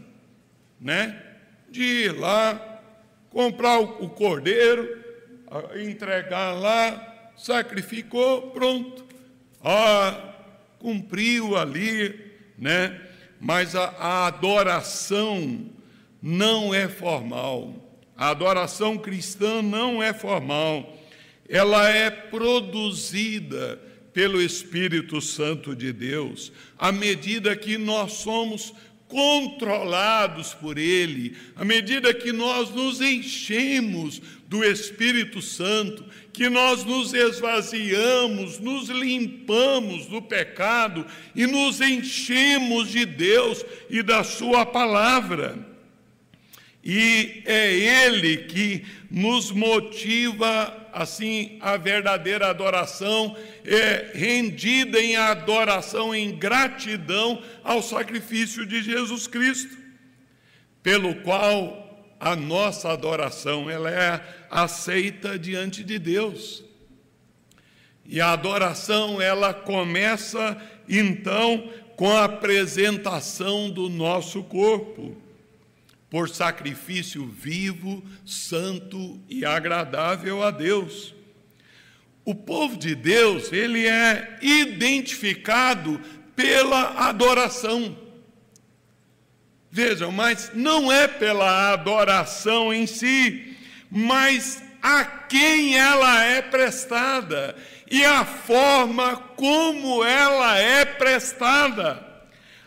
né? 0.81 1.23
De 1.69 1.83
ir 1.83 2.19
lá, 2.19 2.81
comprar 3.29 3.79
o 3.81 4.09
cordeiro, 4.09 4.89
entregar 5.87 6.53
lá, 6.53 7.33
sacrificou, 7.37 8.53
pronto. 8.53 9.05
Ah, 9.63 10.33
cumpriu 10.79 11.55
ali, 11.55 12.33
né? 12.57 12.99
Mas 13.39 13.77
a, 13.77 13.85
a 13.99 14.27
adoração 14.29 15.67
não 16.23 16.75
é 16.75 16.89
formal. 16.89 17.75
A 18.17 18.31
adoração 18.31 18.97
cristã 18.97 19.61
não 19.61 20.03
é 20.03 20.15
formal 20.15 20.94
ela 21.49 21.89
é 21.89 22.11
produzida 22.11 23.81
pelo 24.13 24.41
Espírito 24.41 25.21
Santo 25.21 25.75
de 25.75 25.93
Deus, 25.93 26.53
à 26.79 26.93
medida 26.93 27.57
que 27.57 27.77
nós 27.77 28.13
somos 28.13 28.73
controlados 29.09 30.55
por 30.55 30.79
Ele, 30.79 31.37
à 31.55 31.65
medida 31.65 32.15
que 32.15 32.33
nós 32.33 32.71
nos 32.71 33.01
enchemos 33.01 34.21
do 34.49 34.65
Espírito 34.65 35.43
Santo, 35.43 36.05
que 36.33 36.49
nós 36.49 36.85
nos 36.85 37.15
esvaziamos, 37.15 38.59
nos 38.59 38.89
limpamos 38.89 40.07
do 40.07 40.21
pecado 40.21 41.07
e 41.35 41.47
nos 41.47 41.81
enchemos 41.81 42.91
de 42.91 43.05
Deus 43.05 43.65
e 43.89 44.03
da 44.03 44.25
Sua 44.25 44.67
palavra. 44.67 45.57
E 46.85 47.43
é 47.47 47.73
Ele 48.07 48.37
que 48.39 48.85
nos 49.11 49.53
motiva, 49.53 50.84
assim, 50.95 51.59
a 51.61 51.77
verdadeira 51.77 52.49
adoração, 52.49 53.37
é 53.65 54.13
rendida 54.15 55.01
em 55.01 55.17
adoração, 55.17 56.15
em 56.15 56.37
gratidão 56.37 57.43
ao 57.63 57.83
sacrifício 57.83 58.65
de 58.65 58.83
Jesus 58.83 59.27
Cristo, 59.27 59.77
pelo 60.83 61.17
qual 61.17 62.15
a 62.21 62.37
nossa 62.37 62.91
adoração 62.91 63.69
ela 63.69 63.91
é 63.91 64.25
aceita 64.51 65.39
diante 65.39 65.83
de 65.83 65.99
Deus. 65.99 66.65
E 68.07 68.21
a 68.21 68.33
adoração 68.33 69.21
ela 69.21 69.53
começa 69.53 70.57
então 70.89 71.71
com 71.97 72.11
a 72.11 72.25
apresentação 72.25 73.71
do 73.71 73.89
nosso 73.89 74.43
corpo 74.45 75.24
por 76.15 76.29
sacrifício 76.29 77.27
vivo, 77.27 78.01
santo 78.25 79.21
e 79.29 79.45
agradável 79.45 80.45
a 80.45 80.53
Deus. 80.53 81.13
O 82.25 82.37
povo 82.37 82.77
de 82.77 82.95
Deus, 82.95 83.53
ele 83.53 83.85
é 83.85 84.39
identificado 84.41 86.01
pela 86.37 87.09
adoração. 87.09 87.99
Vejam, 89.69 90.13
mas 90.13 90.53
não 90.55 90.93
é 90.93 91.09
pela 91.09 91.73
adoração 91.73 92.73
em 92.73 92.87
si, 92.87 93.57
mas 93.91 94.63
a 94.81 95.05
quem 95.05 95.77
ela 95.77 96.23
é 96.23 96.41
prestada 96.41 97.57
e 97.91 98.05
a 98.05 98.25
forma 98.25 99.17
como 99.35 100.05
ela 100.05 100.57
é 100.59 100.85
prestada. 100.85 102.14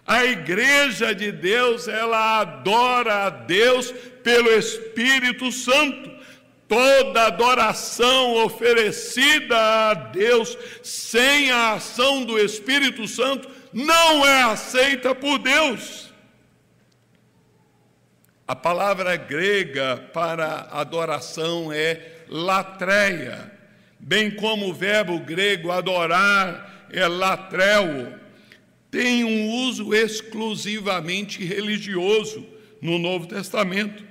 A 0.08 0.24
igreja 0.24 1.14
de 1.14 1.34
Deus, 1.34 1.90
ela 1.90 2.40
adora 2.40 3.26
a 3.26 3.30
Deus 3.30 3.92
pelo 4.24 4.50
Espírito 4.52 5.52
Santo. 5.52 6.16
Toda 6.66 7.26
adoração 7.26 8.46
oferecida 8.46 9.58
a 9.58 9.94
Deus 9.94 10.58
sem 10.82 11.52
a 11.52 11.74
ação 11.74 12.24
do 12.24 12.40
Espírito 12.40 13.06
Santo 13.06 13.50
não 13.74 14.26
é 14.26 14.44
aceita 14.44 15.14
por 15.14 15.40
Deus. 15.40 16.14
A 18.48 18.56
palavra 18.56 19.18
grega 19.18 19.98
para 20.14 20.70
adoração 20.72 21.72
é 21.72 22.24
latreia, 22.30 23.52
bem 24.00 24.32
como 24.32 24.70
o 24.70 24.74
verbo 24.74 25.20
grego 25.20 25.70
adorar 25.70 26.88
é 26.90 27.06
latreo 27.06 28.27
tem 28.90 29.24
um 29.24 29.50
uso 29.68 29.94
exclusivamente 29.94 31.44
religioso 31.44 32.46
no 32.82 32.98
Novo 32.98 33.28
Testamento. 33.28 34.06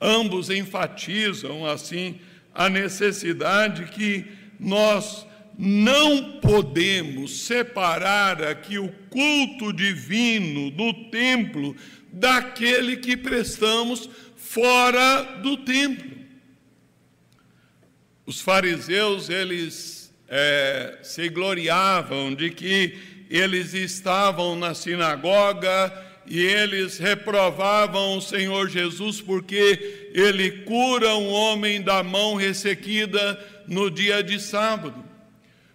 Ambos 0.00 0.50
enfatizam, 0.50 1.66
assim, 1.66 2.18
a 2.54 2.68
necessidade 2.68 3.84
que 3.92 4.26
nós 4.58 5.26
não 5.58 6.40
podemos 6.40 7.42
separar 7.42 8.42
aqui 8.42 8.78
o 8.78 8.88
culto 9.10 9.72
divino 9.72 10.70
do 10.70 10.92
templo 11.10 11.76
daquele 12.12 12.96
que 12.96 13.16
prestamos 13.16 14.08
fora 14.36 15.22
do 15.42 15.56
templo. 15.58 16.10
Os 18.24 18.40
fariseus, 18.40 19.28
eles 19.28 20.12
é, 20.28 20.98
se 21.02 21.28
gloriavam 21.28 22.34
de 22.34 22.50
que 22.50 23.11
eles 23.38 23.72
estavam 23.72 24.54
na 24.54 24.74
sinagoga 24.74 25.90
e 26.26 26.38
eles 26.38 26.98
reprovavam 26.98 28.18
o 28.18 28.20
Senhor 28.20 28.68
Jesus 28.68 29.22
porque 29.22 30.10
ele 30.12 30.50
cura 30.64 31.14
um 31.16 31.30
homem 31.30 31.80
da 31.80 32.02
mão 32.02 32.34
ressequida 32.34 33.42
no 33.66 33.90
dia 33.90 34.22
de 34.22 34.38
sábado. 34.38 35.02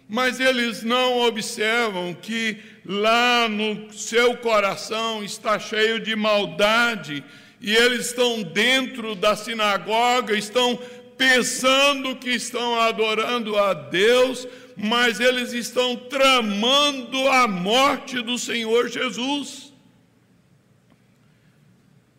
Mas 0.08 0.38
eles 0.38 0.84
não 0.84 1.18
observam 1.26 2.14
que 2.14 2.56
lá 2.86 3.48
no 3.48 3.92
seu 3.92 4.36
coração 4.36 5.22
está 5.24 5.58
cheio 5.58 5.98
de 5.98 6.14
maldade 6.14 7.24
e 7.60 7.74
eles 7.74 8.06
estão 8.06 8.42
dentro 8.42 9.16
da 9.16 9.34
sinagoga, 9.34 10.36
estão 10.36 10.78
pensando 11.18 12.14
que 12.14 12.30
estão 12.30 12.80
adorando 12.80 13.58
a 13.58 13.74
Deus, 13.74 14.46
mas 14.78 15.18
eles 15.18 15.52
estão 15.52 15.96
tramando 15.96 17.28
a 17.28 17.48
morte 17.48 18.22
do 18.22 18.38
Senhor 18.38 18.88
Jesus. 18.88 19.72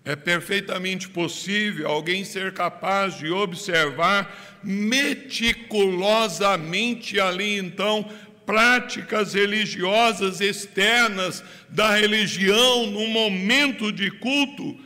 É 0.03 0.13
perfeitamente 0.15 1.07
possível 1.07 1.87
alguém 1.87 2.25
ser 2.25 2.53
capaz 2.53 3.17
de 3.17 3.31
observar 3.31 4.59
meticulosamente 4.61 7.17
ali 7.19 7.57
então 7.57 8.03
práticas 8.45 9.33
religiosas 9.35 10.41
externas 10.41 11.41
da 11.69 11.95
religião 11.95 12.87
no 12.87 13.07
momento 13.07 13.89
de 13.91 14.11
culto 14.11 14.77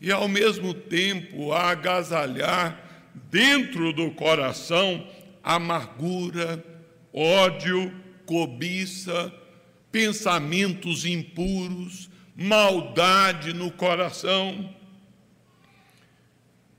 e 0.00 0.10
ao 0.10 0.26
mesmo 0.28 0.74
tempo 0.74 1.52
agasalhar 1.52 2.80
dentro 3.30 3.92
do 3.92 4.10
coração 4.10 5.06
amargura, 5.42 6.62
ódio, 7.12 7.92
cobiça, 8.24 9.32
pensamentos 9.90 11.04
impuros, 11.04 12.10
maldade 12.34 13.52
no 13.52 13.70
coração. 13.70 14.74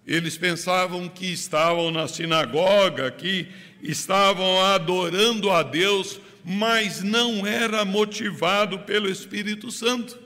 Eles 0.06 0.38
pensavam 0.38 1.08
que 1.08 1.28
estavam 1.28 1.91
na 1.91 2.08
sinagoga, 2.08 3.10
que 3.12 3.48
estavam 3.82 4.62
adorando 4.62 5.50
a 5.50 5.63
Deus, 5.63 6.19
mas 6.43 7.02
não 7.02 7.48
era 7.48 7.86
motivado 7.86 8.80
pelo 8.80 9.10
Espírito 9.10 9.72
Santo. 9.72 10.19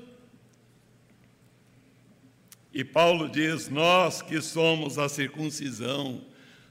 E 2.74 2.84
Paulo 2.84 3.30
diz: 3.30 3.70
Nós 3.70 4.22
que 4.22 4.42
somos 4.42 4.98
a 4.98 5.10
circuncisão, 5.10 6.22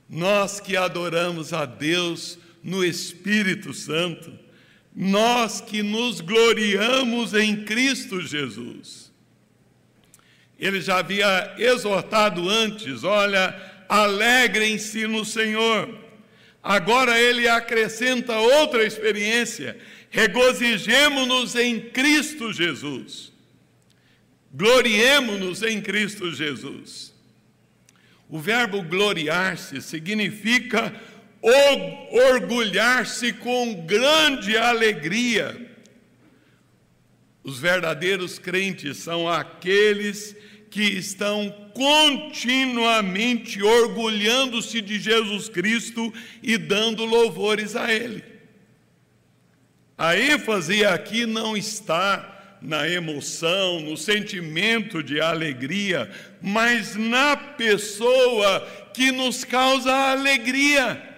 nós 0.08 0.58
que 0.58 0.76
adoramos 0.76 1.52
a 1.52 1.64
Deus 1.64 2.38
no 2.66 2.84
Espírito 2.84 3.72
Santo, 3.72 4.36
nós 4.94 5.60
que 5.60 5.84
nos 5.84 6.20
gloriamos 6.20 7.32
em 7.32 7.64
Cristo 7.64 8.20
Jesus. 8.20 9.12
Ele 10.58 10.80
já 10.80 10.98
havia 10.98 11.54
exortado 11.58 12.50
antes: 12.50 13.04
olha, 13.04 13.54
alegrem-se 13.88 15.06
no 15.06 15.24
Senhor. 15.24 15.96
Agora 16.60 17.16
ele 17.20 17.46
acrescenta 17.46 18.36
outra 18.36 18.84
experiência: 18.84 19.78
regozijemo-nos 20.10 21.54
em 21.54 21.78
Cristo 21.78 22.52
Jesus. 22.52 23.32
Gloriemo-nos 24.52 25.62
em 25.62 25.80
Cristo 25.80 26.34
Jesus. 26.34 27.14
O 28.28 28.40
verbo 28.40 28.82
gloriar-se 28.82 29.80
significa 29.80 30.92
orgulhar-se 31.42 33.32
com 33.32 33.86
grande 33.86 34.56
alegria. 34.56 35.64
Os 37.44 37.58
verdadeiros 37.58 38.38
crentes 38.38 38.96
são 38.98 39.28
aqueles 39.28 40.34
que 40.70 40.82
estão 40.82 41.54
continuamente 41.72 43.62
orgulhando-se 43.62 44.80
de 44.80 44.98
Jesus 44.98 45.48
Cristo 45.48 46.12
e 46.42 46.58
dando 46.58 47.04
louvores 47.04 47.76
a 47.76 47.92
Ele. 47.92 48.24
A 49.96 50.18
ênfase 50.18 50.84
aqui 50.84 51.24
não 51.24 51.56
está 51.56 52.58
na 52.60 52.88
emoção, 52.88 53.80
no 53.80 53.96
sentimento 53.96 55.02
de 55.02 55.20
alegria, 55.20 56.10
mas 56.42 56.96
na 56.96 57.36
pessoa 57.36 58.60
que 58.92 59.12
nos 59.12 59.44
causa 59.44 59.94
alegria 59.94 61.15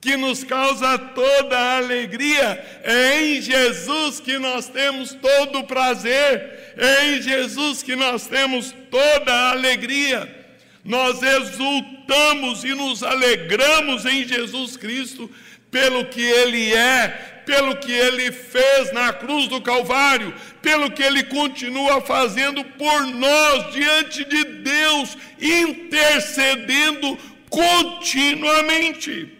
que 0.00 0.16
nos 0.16 0.42
causa 0.42 0.96
toda 0.98 1.58
a 1.58 1.76
alegria. 1.76 2.80
É 2.82 3.20
em 3.22 3.42
Jesus 3.42 4.18
que 4.18 4.38
nós 4.38 4.68
temos 4.68 5.12
todo 5.14 5.58
o 5.58 5.64
prazer, 5.64 6.72
é 6.76 7.10
em 7.10 7.22
Jesus 7.22 7.82
que 7.82 7.94
nós 7.94 8.26
temos 8.26 8.74
toda 8.90 9.32
a 9.32 9.50
alegria. 9.50 10.36
Nós 10.82 11.22
exultamos 11.22 12.64
e 12.64 12.74
nos 12.74 13.02
alegramos 13.02 14.06
em 14.06 14.26
Jesus 14.26 14.78
Cristo 14.78 15.30
pelo 15.70 16.06
que 16.06 16.22
Ele 16.22 16.72
é, 16.72 17.42
pelo 17.44 17.76
que 17.76 17.92
Ele 17.92 18.32
fez 18.32 18.90
na 18.92 19.12
cruz 19.12 19.46
do 19.48 19.60
Calvário, 19.60 20.34
pelo 20.62 20.90
que 20.90 21.02
Ele 21.02 21.22
continua 21.24 22.00
fazendo 22.00 22.64
por 22.64 23.06
nós 23.08 23.70
diante 23.74 24.24
de 24.24 24.44
Deus, 24.44 25.18
intercedendo 25.38 27.18
continuamente. 27.50 29.39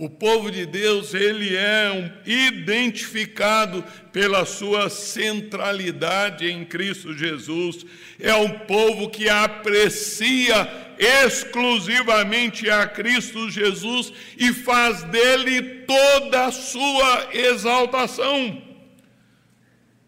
O 0.00 0.08
povo 0.08 0.50
de 0.50 0.64
Deus, 0.64 1.12
ele 1.12 1.54
é 1.54 1.92
um, 1.92 2.10
identificado 2.24 3.84
pela 4.10 4.46
sua 4.46 4.88
centralidade 4.88 6.50
em 6.50 6.64
Cristo 6.64 7.12
Jesus. 7.12 7.84
É 8.18 8.34
um 8.34 8.60
povo 8.60 9.10
que 9.10 9.28
aprecia 9.28 10.66
exclusivamente 10.98 12.70
a 12.70 12.86
Cristo 12.86 13.50
Jesus 13.50 14.10
e 14.38 14.54
faz 14.54 15.02
dele 15.02 15.84
toda 15.86 16.46
a 16.46 16.50
sua 16.50 17.28
exaltação. 17.34 18.69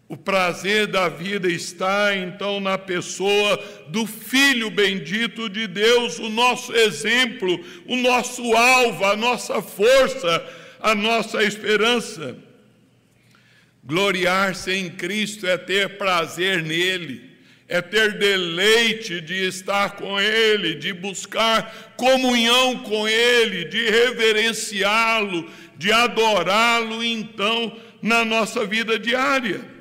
O 0.07 0.17
prazer 0.17 0.87
da 0.87 1.07
vida 1.07 1.47
está 1.47 2.15
então 2.15 2.59
na 2.59 2.77
pessoa 2.77 3.57
do 3.87 4.05
Filho 4.05 4.69
bendito 4.69 5.49
de 5.49 5.65
Deus, 5.65 6.19
o 6.19 6.29
nosso 6.29 6.75
exemplo, 6.75 7.59
o 7.87 7.95
nosso 7.95 8.53
alvo, 8.53 9.05
a 9.05 9.15
nossa 9.15 9.61
força, 9.61 10.45
a 10.79 10.93
nossa 10.93 11.43
esperança. 11.43 12.37
Gloriar-se 13.83 14.71
em 14.71 14.89
Cristo 14.89 15.47
é 15.47 15.57
ter 15.57 15.97
prazer 15.97 16.61
nele, 16.61 17.31
é 17.67 17.81
ter 17.81 18.17
deleite 18.17 19.19
de 19.21 19.47
estar 19.47 19.95
com 19.95 20.19
Ele, 20.19 20.75
de 20.75 20.93
buscar 20.93 21.93
comunhão 21.95 22.79
com 22.79 23.07
Ele, 23.07 23.65
de 23.65 23.89
reverenciá-lo, 23.89 25.49
de 25.77 25.91
adorá-lo, 25.91 27.03
então, 27.03 27.75
na 28.01 28.23
nossa 28.23 28.65
vida 28.65 28.99
diária. 28.99 29.72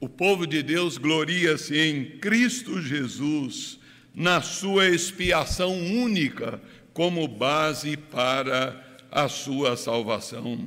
O 0.00 0.08
povo 0.08 0.46
de 0.46 0.62
Deus 0.62 0.96
gloria-se 0.96 1.78
em 1.78 2.18
Cristo 2.18 2.80
Jesus, 2.80 3.78
na 4.14 4.40
sua 4.40 4.88
expiação 4.88 5.78
única, 5.78 6.58
como 6.94 7.28
base 7.28 7.98
para 7.98 8.82
a 9.10 9.28
sua 9.28 9.76
salvação. 9.76 10.66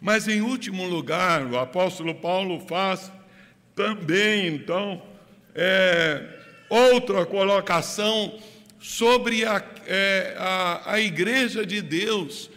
Mas, 0.00 0.28
em 0.28 0.40
último 0.40 0.86
lugar, 0.86 1.44
o 1.46 1.58
apóstolo 1.58 2.14
Paulo 2.14 2.60
faz 2.60 3.10
também, 3.74 4.46
então, 4.46 5.02
é, 5.52 6.24
outra 6.68 7.26
colocação 7.26 8.38
sobre 8.78 9.44
a, 9.44 9.60
é, 9.84 10.36
a, 10.38 10.92
a 10.92 11.00
igreja 11.00 11.66
de 11.66 11.82
Deus. 11.82 12.48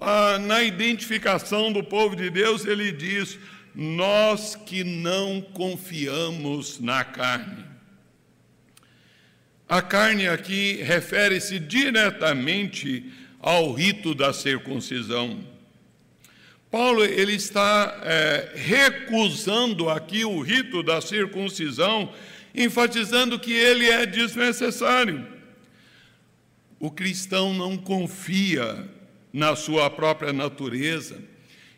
A, 0.00 0.38
na 0.38 0.62
identificação 0.62 1.70
do 1.70 1.84
povo 1.84 2.16
de 2.16 2.30
Deus, 2.30 2.64
ele 2.64 2.90
diz: 2.90 3.38
nós 3.76 4.56
que 4.56 4.82
não 4.82 5.42
confiamos 5.42 6.80
na 6.80 7.04
carne. 7.04 7.62
A 9.68 9.82
carne 9.82 10.26
aqui 10.26 10.82
refere-se 10.82 11.58
diretamente 11.58 13.12
ao 13.38 13.74
rito 13.74 14.14
da 14.14 14.32
circuncisão. 14.32 15.40
Paulo 16.70 17.04
ele 17.04 17.34
está 17.34 18.00
é, 18.02 18.52
recusando 18.54 19.90
aqui 19.90 20.24
o 20.24 20.40
rito 20.40 20.82
da 20.82 21.02
circuncisão, 21.02 22.10
enfatizando 22.54 23.38
que 23.38 23.52
ele 23.52 23.90
é 23.90 24.06
desnecessário. 24.06 25.26
O 26.80 26.90
cristão 26.90 27.52
não 27.52 27.76
confia 27.76 28.88
na 29.32 29.54
sua 29.54 29.90
própria 29.90 30.32
natureza 30.32 31.35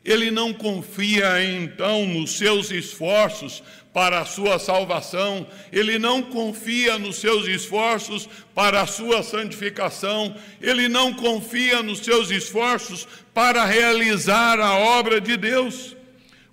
ele 0.09 0.31
não 0.31 0.55
confia 0.55 1.45
então 1.45 2.07
nos 2.07 2.39
seus 2.39 2.71
esforços 2.71 3.63
para 3.93 4.21
a 4.21 4.25
sua 4.25 4.59
salvação, 4.59 5.47
ele 5.71 5.99
não 5.99 6.23
confia 6.23 6.99
nos 6.99 7.17
seus 7.17 7.47
esforços 7.47 8.27
para 8.55 8.81
a 8.81 8.87
sua 8.87 9.23
santificação, 9.23 10.35
ele 10.63 10.89
não 10.89 11.13
confia 11.13 11.83
nos 11.83 11.99
seus 11.99 12.31
esforços 12.31 13.07
para 13.35 13.67
realizar 13.67 14.59
a 14.59 14.79
obra 14.79 15.21
de 15.21 15.37
Deus. 15.37 15.95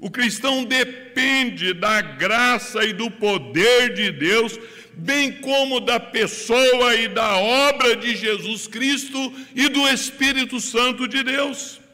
O 0.01 0.11
cristão 0.11 0.65
depende 0.65 1.73
da 1.73 2.01
graça 2.01 2.83
e 2.83 2.91
do 2.91 3.09
poder 3.09 3.93
de 3.93 4.11
Deus, 4.11 4.59
bem 4.95 5.31
como 5.31 5.79
da 5.79 5.97
pessoa 5.97 6.93
e 6.95 7.07
da 7.07 7.37
obra 7.37 7.95
de 7.95 8.17
Jesus 8.17 8.67
Cristo 8.67 9.33
e 9.55 9.69
do 9.69 9.87
Espírito 9.87 10.59
Santo 10.59 11.07
de 11.07 11.23
Deus 11.23 11.84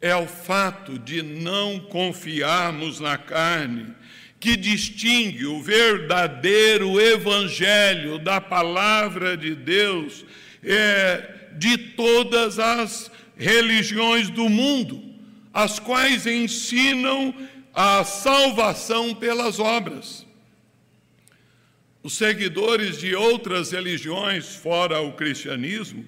é 0.00 0.14
o 0.16 0.26
fato 0.26 0.98
de 0.98 1.22
não 1.22 1.78
confiarmos 1.78 3.00
na 3.00 3.18
carne 3.18 3.94
que 4.38 4.56
distingue 4.56 5.44
o 5.44 5.60
verdadeiro 5.60 6.98
evangelho 6.98 8.18
da 8.18 8.40
palavra 8.40 9.36
de 9.36 9.54
Deus 9.54 10.24
é, 10.64 11.50
de 11.58 11.76
todas 11.76 12.58
as 12.58 13.10
religiões 13.36 14.30
do 14.30 14.48
mundo, 14.48 15.02
as 15.52 15.78
quais 15.78 16.26
ensinam 16.26 17.34
a 17.74 18.02
salvação 18.02 19.14
pelas 19.14 19.58
obras. 19.58 20.26
Os 22.02 22.14
seguidores 22.14 22.98
de 22.98 23.14
outras 23.14 23.72
religiões 23.72 24.54
fora 24.56 25.00
o 25.00 25.12
cristianismo, 25.12 26.06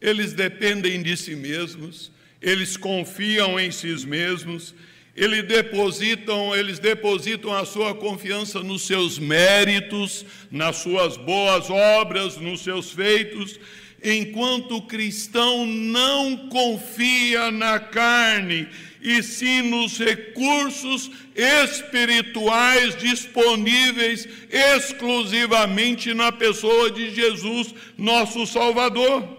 eles 0.00 0.32
dependem 0.32 1.02
de 1.02 1.16
si 1.16 1.34
mesmos, 1.34 2.12
eles 2.40 2.76
confiam 2.76 3.58
em 3.58 3.70
si 3.70 3.94
mesmos, 4.06 4.74
eles 5.16 5.42
depositam, 5.44 6.54
eles 6.54 6.78
depositam 6.78 7.52
a 7.52 7.64
sua 7.64 7.94
confiança 7.94 8.60
nos 8.60 8.82
seus 8.82 9.18
méritos, 9.18 10.24
nas 10.50 10.76
suas 10.76 11.16
boas 11.16 11.68
obras, 11.68 12.36
nos 12.36 12.60
seus 12.60 12.92
feitos, 12.92 13.58
enquanto 14.02 14.76
o 14.76 14.82
cristão 14.82 15.66
não 15.66 16.48
confia 16.48 17.50
na 17.50 17.80
carne, 17.80 18.68
e 19.02 19.22
sim 19.22 19.62
nos 19.62 19.98
recursos 19.98 21.10
espirituais 21.34 22.96
disponíveis 22.96 24.28
exclusivamente 24.50 26.14
na 26.14 26.30
pessoa 26.30 26.90
de 26.90 27.14
Jesus, 27.14 27.74
nosso 27.96 28.46
Salvador. 28.46 29.37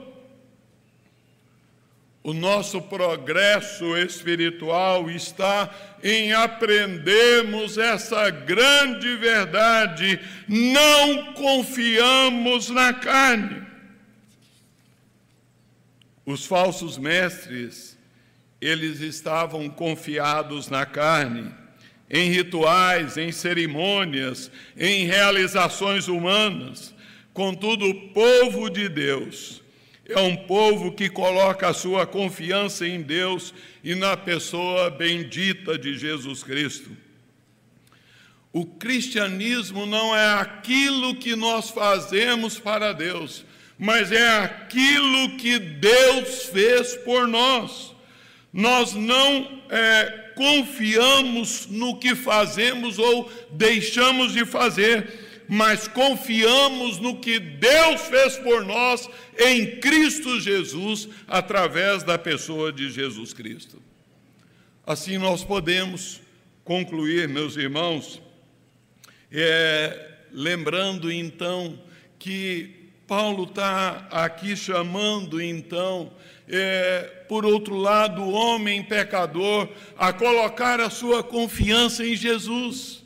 O 2.21 2.34
nosso 2.34 2.82
progresso 2.82 3.95
espiritual 3.97 5.10
está 5.10 5.73
em 6.03 6.34
aprendermos 6.34 7.77
essa 7.77 8.29
grande 8.29 9.15
verdade. 9.15 10.19
Não 10.47 11.34
confiamos 11.34 12.69
na 12.69 12.93
carne. 12.93 13.63
Os 16.25 16.45
falsos 16.45 16.97
mestres, 16.97 17.97
eles 18.60 18.99
estavam 18.99 19.69
confiados 19.69 20.67
na 20.67 20.86
carne, 20.86 21.49
em 22.10 22.29
rituais, 22.29 23.17
em 23.17 23.32
cerimônias, 23.32 24.51
em 24.75 25.05
realizações 25.05 26.10
humanas. 26.10 26.93
Contudo, 27.34 27.86
o 27.86 28.10
povo 28.10 28.69
de 28.69 28.89
Deus, 28.89 29.63
é 30.10 30.19
um 30.19 30.36
povo 30.36 30.91
que 30.91 31.08
coloca 31.08 31.67
a 31.69 31.74
sua 31.74 32.06
confiança 32.08 32.88
em 32.88 33.02
Deus 33.02 33.54
e 33.84 33.93
na 33.93 34.17
pessoa 34.17 34.89
bendita 34.89 35.78
de 35.78 35.98
Jesus 35.98 36.43
Cristo. 36.43 36.89
O 38.52 38.65
cristianismo 38.65 39.86
não 39.86 40.15
é 40.15 40.34
aquilo 40.34 41.15
que 41.15 41.36
nós 41.36 41.69
fazemos 41.69 42.60
para 42.60 42.91
Deus, 42.91 43.45
mas 43.78 44.12
é 44.12 44.28
aquilo 44.39 45.38
que 45.38 45.60
Deus 45.60 46.45
fez 46.45 46.95
por 46.95 47.28
nós. 47.28 47.93
Nós 48.52 48.95
não 48.95 49.62
é, 49.69 50.32
confiamos 50.36 51.67
no 51.67 52.00
que 52.00 52.15
fazemos 52.15 52.98
ou 52.98 53.31
deixamos 53.52 54.33
de 54.33 54.44
fazer, 54.44 55.29
mas 55.50 55.87
confiamos 55.87 57.00
no 57.00 57.19
que 57.19 57.39
Deus 57.39 58.02
fez 58.02 58.37
por 58.37 58.63
nós 58.63 59.10
em 59.35 59.79
Cristo 59.79 60.39
Jesus, 60.39 61.10
através 61.27 62.04
da 62.04 62.19
pessoa 62.19 62.71
de 62.71 62.91
Jesus 62.91 63.33
Cristo. 63.33 63.81
Assim 64.85 65.17
nós 65.17 65.43
podemos 65.43 66.21
concluir, 66.63 67.27
meus 67.27 67.58
irmãos, 67.58 68.21
é, 69.31 70.12
lembrando 70.31 71.12
então 71.12 71.81
que 72.19 72.91
Paulo 73.08 73.45
está 73.45 74.08
aqui 74.12 74.56
chamando 74.56 75.41
então, 75.41 76.13
é, 76.47 77.23
por 77.27 77.43
outro 77.43 77.75
lado, 77.75 78.21
o 78.21 78.31
homem 78.31 78.83
pecador 78.83 79.67
a 79.97 80.13
colocar 80.13 80.79
a 80.79 80.91
sua 80.91 81.23
confiança 81.23 82.06
em 82.06 82.15
Jesus 82.15 83.00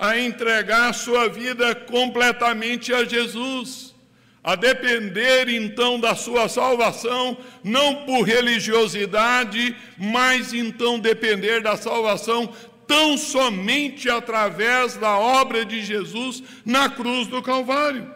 a 0.00 0.18
entregar 0.18 0.94
sua 0.94 1.28
vida 1.28 1.74
completamente 1.74 2.90
a 2.90 3.04
Jesus, 3.04 3.94
a 4.42 4.54
depender 4.56 5.46
então 5.50 6.00
da 6.00 6.14
sua 6.14 6.48
salvação, 6.48 7.36
não 7.62 8.06
por 8.06 8.22
religiosidade, 8.22 9.76
mas 9.98 10.54
então 10.54 10.98
depender 10.98 11.60
da 11.60 11.76
salvação 11.76 12.50
tão 12.86 13.18
somente 13.18 14.08
através 14.08 14.96
da 14.96 15.18
obra 15.18 15.66
de 15.66 15.82
Jesus 15.82 16.42
na 16.64 16.88
cruz 16.88 17.28
do 17.28 17.42
Calvário. 17.42 18.10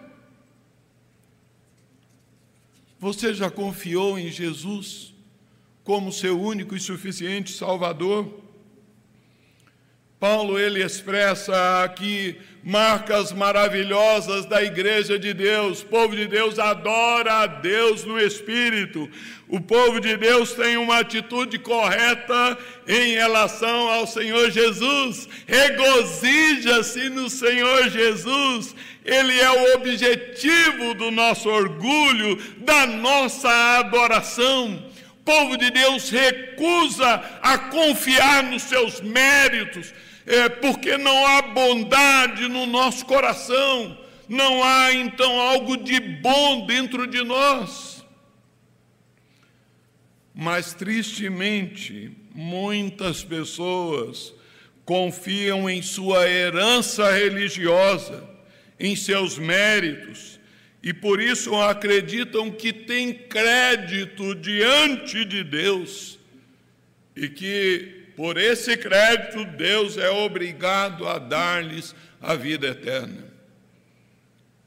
Você 2.99 3.35
já 3.35 3.51
confiou 3.51 4.19
em 4.19 4.31
Jesus 4.31 5.13
como 5.85 6.11
seu 6.11 6.41
único 6.41 6.75
e 6.75 6.81
suficiente 6.81 7.53
Salvador? 7.53 8.44
Paulo 10.25 10.59
ele 10.59 10.83
expressa 10.83 11.85
aqui 11.85 12.41
marcas 12.63 13.31
maravilhosas 13.31 14.47
da 14.47 14.63
igreja 14.63 15.19
de 15.19 15.35
Deus. 15.35 15.83
O 15.83 15.85
povo 15.85 16.17
de 16.17 16.27
Deus 16.27 16.59
adora 16.59 17.43
a 17.43 17.47
Deus 17.47 18.05
no 18.05 18.19
espírito. 18.19 19.07
O 19.47 19.61
povo 19.61 20.01
de 20.01 20.17
Deus 20.17 20.55
tem 20.55 20.79
uma 20.79 21.01
atitude 21.01 21.59
correta 21.59 22.57
em 22.89 23.13
relação 23.13 23.91
ao 23.91 24.07
Senhor 24.07 24.51
Jesus. 24.51 25.29
Regozija-se 25.47 27.11
no 27.11 27.29
Senhor 27.29 27.91
Jesus. 27.91 28.75
Ele 29.05 29.39
é 29.39 29.51
o 29.51 29.75
objetivo 29.75 30.95
do 30.95 31.11
nosso 31.11 31.51
orgulho, 31.51 32.43
da 32.61 32.87
nossa 32.87 33.51
adoração. 33.79 34.91
Povo 35.23 35.59
de 35.59 35.71
Deus 35.71 36.09
recusa 36.09 37.23
a 37.43 37.57
confiar 37.57 38.43
nos 38.43 38.63
seus 38.63 39.03
méritos, 39.03 39.93
é, 40.27 40.49
porque 40.49 40.97
não 40.97 41.27
há 41.27 41.43
bondade 41.43 42.49
no 42.49 42.67
nosso 42.67 43.05
coração, 43.05 43.99
não 44.29 44.63
há 44.63 44.93
então 44.93 45.41
algo 45.41 45.77
de 45.77 46.01
bom 46.01 46.67
dentro 46.67 47.07
de 47.07 47.23
nós. 47.23 48.05
Mas 50.35 50.75
tristemente, 50.75 52.11
muitas 52.35 53.23
pessoas 53.23 54.35
confiam 54.85 55.69
em 55.71 55.81
sua 55.81 56.29
herança 56.29 57.11
religiosa, 57.13 58.29
em 58.81 58.97
seus 58.97 59.39
méritos, 59.39 60.41
e 60.83 60.93
por 60.93 61.21
isso 61.21 61.55
acreditam 61.57 62.51
que 62.51 62.73
têm 62.73 63.15
crédito 63.15 64.35
diante 64.35 65.25
de 65.25 65.43
Deus 65.43 66.19
e 67.17 67.29
que 67.29 68.04
por 68.17 68.37
esse 68.37 68.77
crédito, 68.77 69.45
Deus 69.45 69.97
é 69.97 70.11
obrigado 70.11 71.07
a 71.07 71.19
dar-lhes 71.19 71.95
a 72.21 72.35
vida 72.35 72.69
eterna. 72.69 73.25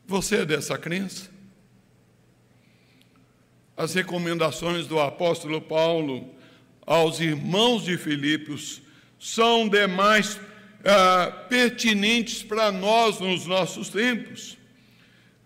Você 0.06 0.38
é 0.38 0.46
dessa 0.46 0.78
crença? 0.78 1.30
As 3.76 3.94
recomendações 3.94 4.88
do 4.88 5.00
apóstolo 5.00 5.62
Paulo 5.62 6.34
aos 6.86 7.20
irmãos 7.20 7.84
de 7.84 7.98
Filipos 7.98 8.82
são 9.20 9.68
demais 9.68 10.40
ah, 10.86 11.46
pertinentes 11.50 12.42
para 12.42 12.72
nós 12.72 13.20
nos 13.20 13.46
nossos 13.46 13.90
tempos. 13.90 14.58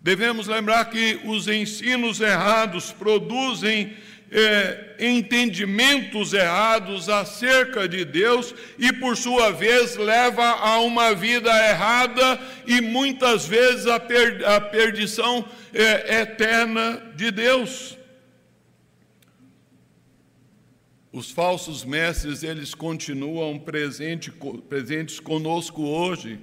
Devemos 0.00 0.46
lembrar 0.46 0.86
que 0.86 1.20
os 1.24 1.46
ensinos 1.46 2.20
errados 2.20 2.90
produzem 2.92 3.96
é, 4.32 4.96
entendimentos 4.98 6.32
errados 6.32 7.10
acerca 7.10 7.86
de 7.86 8.02
Deus 8.02 8.54
e, 8.78 8.90
por 8.90 9.14
sua 9.14 9.52
vez, 9.52 9.96
leva 9.96 10.42
a 10.42 10.80
uma 10.80 11.14
vida 11.14 11.50
errada 11.68 12.40
e 12.66 12.80
muitas 12.80 13.46
vezes 13.46 13.86
a, 13.86 14.00
per, 14.00 14.42
a 14.48 14.58
perdição 14.58 15.44
é, 15.74 16.22
eterna 16.22 17.12
de 17.14 17.30
Deus. 17.30 17.98
Os 21.12 21.30
falsos 21.30 21.84
mestres, 21.84 22.42
eles 22.42 22.74
continuam 22.74 23.58
presente, 23.58 24.32
presentes 24.66 25.20
conosco 25.20 25.82
hoje. 25.82 26.40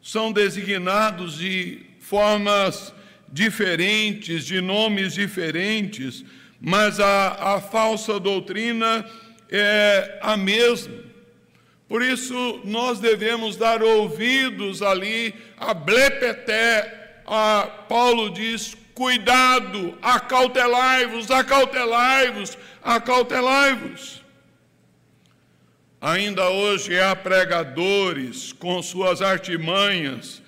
São 0.00 0.30
designados 0.30 1.38
de 1.38 1.80
formas 1.98 2.94
diferentes, 3.32 4.44
de 4.44 4.60
nomes 4.60 5.14
diferentes, 5.14 6.24
mas 6.64 7.00
a, 7.00 7.56
a 7.56 7.60
falsa 7.60 8.20
doutrina 8.20 9.04
é 9.50 10.20
a 10.22 10.36
mesma. 10.36 10.94
Por 11.88 12.00
isso, 12.00 12.60
nós 12.64 13.00
devemos 13.00 13.56
dar 13.56 13.82
ouvidos 13.82 14.80
ali 14.80 15.34
a 15.58 15.74
blepeté. 15.74 17.20
A, 17.26 17.68
Paulo 17.88 18.30
diz: 18.30 18.76
cuidado, 18.94 19.98
acautelai-vos, 20.00 21.32
acautelai-vos, 21.32 22.56
acautelai-vos. 22.80 24.22
Ainda 26.00 26.48
hoje 26.48 26.98
há 26.98 27.14
pregadores 27.14 28.52
com 28.52 28.80
suas 28.82 29.20
artimanhas 29.20 30.40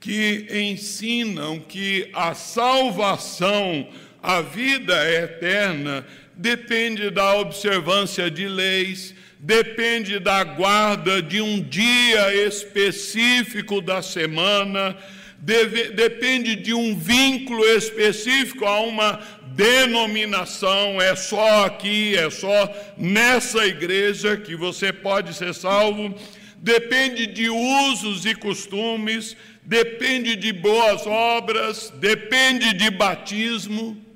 que 0.00 0.46
ensinam 0.50 1.60
que 1.60 2.10
a 2.14 2.34
salvação 2.34 3.88
a 4.22 4.40
vida 4.40 4.94
eterna 5.10 6.06
depende 6.34 7.10
da 7.10 7.34
observância 7.34 8.30
de 8.30 8.48
leis, 8.48 9.14
depende 9.38 10.18
da 10.18 10.44
guarda 10.44 11.22
de 11.22 11.40
um 11.40 11.62
dia 11.62 12.46
específico 12.46 13.80
da 13.80 14.02
semana, 14.02 14.96
deve, 15.38 15.90
depende 15.90 16.56
de 16.56 16.74
um 16.74 16.96
vínculo 16.96 17.64
específico 17.64 18.64
a 18.64 18.80
uma 18.80 19.20
denominação, 19.54 21.00
é 21.00 21.16
só 21.16 21.64
aqui, 21.64 22.16
é 22.16 22.30
só 22.30 22.94
nessa 22.96 23.66
igreja 23.66 24.36
que 24.36 24.54
você 24.54 24.92
pode 24.92 25.34
ser 25.34 25.54
salvo, 25.54 26.14
depende 26.56 27.26
de 27.26 27.48
usos 27.48 28.24
e 28.26 28.34
costumes, 28.34 29.36
depende 29.62 30.36
de 30.36 30.52
boas 30.52 31.06
obras, 31.06 31.90
depende 31.96 32.72
de 32.74 32.90
batismo. 32.90 34.09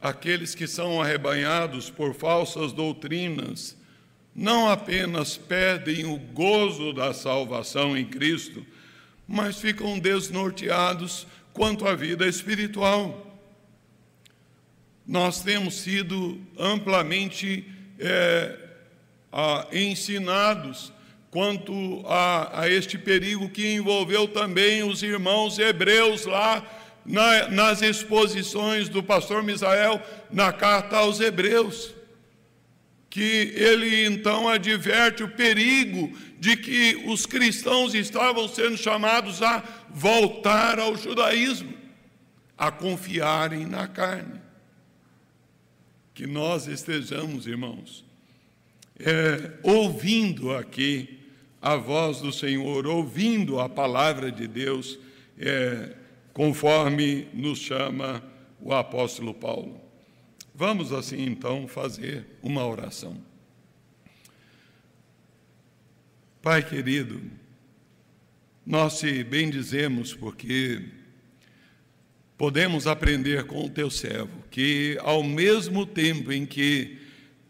Aqueles 0.00 0.54
que 0.54 0.66
são 0.66 1.00
arrebanhados 1.00 1.90
por 1.90 2.14
falsas 2.14 2.72
doutrinas 2.72 3.76
não 4.34 4.68
apenas 4.68 5.36
perdem 5.36 6.06
o 6.06 6.16
gozo 6.16 6.92
da 6.92 7.12
salvação 7.12 7.96
em 7.96 8.04
Cristo, 8.04 8.64
mas 9.26 9.60
ficam 9.60 9.98
desnorteados 9.98 11.26
quanto 11.52 11.86
à 11.86 11.94
vida 11.94 12.26
espiritual. 12.26 13.26
Nós 15.06 15.42
temos 15.42 15.74
sido 15.80 16.40
amplamente 16.56 17.64
é, 17.98 18.56
a, 19.32 19.66
ensinados 19.72 20.92
quanto 21.30 22.02
a, 22.06 22.62
a 22.62 22.68
este 22.68 22.96
perigo 22.96 23.48
que 23.48 23.74
envolveu 23.74 24.26
também 24.28 24.82
os 24.82 25.02
irmãos 25.02 25.58
hebreus 25.58 26.24
lá 26.24 26.64
na, 27.04 27.48
nas 27.48 27.82
exposições 27.82 28.88
do 28.88 29.02
pastor 29.02 29.42
Misael 29.42 30.00
na 30.30 30.52
carta 30.52 30.96
aos 30.96 31.20
Hebreus, 31.20 31.94
que 33.08 33.52
ele 33.56 34.04
então 34.06 34.48
adverte 34.48 35.22
o 35.22 35.28
perigo 35.28 36.16
de 36.38 36.56
que 36.56 37.02
os 37.06 37.26
cristãos 37.26 37.94
estavam 37.94 38.48
sendo 38.48 38.76
chamados 38.76 39.42
a 39.42 39.62
voltar 39.90 40.78
ao 40.78 40.96
judaísmo, 40.96 41.74
a 42.56 42.70
confiarem 42.70 43.66
na 43.66 43.88
carne. 43.88 44.40
Que 46.14 46.26
nós 46.26 46.66
estejamos, 46.66 47.46
irmãos, 47.46 48.04
é, 48.98 49.52
ouvindo 49.62 50.54
aqui 50.54 51.18
a 51.60 51.76
voz 51.76 52.20
do 52.20 52.32
Senhor, 52.32 52.86
ouvindo 52.86 53.58
a 53.58 53.68
palavra 53.68 54.30
de 54.30 54.46
Deus, 54.46 54.98
é, 55.38 55.94
conforme 56.32 57.28
nos 57.32 57.58
chama 57.58 58.22
o 58.60 58.72
apóstolo 58.72 59.34
Paulo. 59.34 59.80
Vamos 60.54 60.92
assim 60.92 61.24
então 61.24 61.66
fazer 61.66 62.26
uma 62.42 62.66
oração. 62.66 63.16
Pai 66.42 66.66
querido, 66.66 67.20
nós 68.64 68.98
te 68.98 69.22
bendizemos 69.24 70.14
porque 70.14 70.82
podemos 72.36 72.86
aprender 72.86 73.44
com 73.44 73.64
o 73.64 73.68
teu 73.68 73.90
servo 73.90 74.42
que, 74.50 74.98
ao 75.02 75.22
mesmo 75.22 75.84
tempo 75.84 76.32
em 76.32 76.46
que 76.46 76.98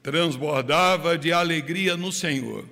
transbordava 0.03 1.17
de 1.17 1.33
alegria 1.33 1.97
no 1.97 2.11
Senhor, 2.11 2.65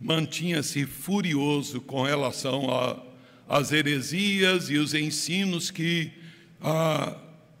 mantinha-se 0.00 0.86
furioso 0.86 1.80
com 1.80 2.02
relação 2.02 2.70
a 2.70 3.07
as 3.48 3.72
heresias 3.72 4.68
e 4.68 4.76
os 4.76 4.92
ensinos 4.92 5.70
que 5.70 6.12
ah, 6.60 7.16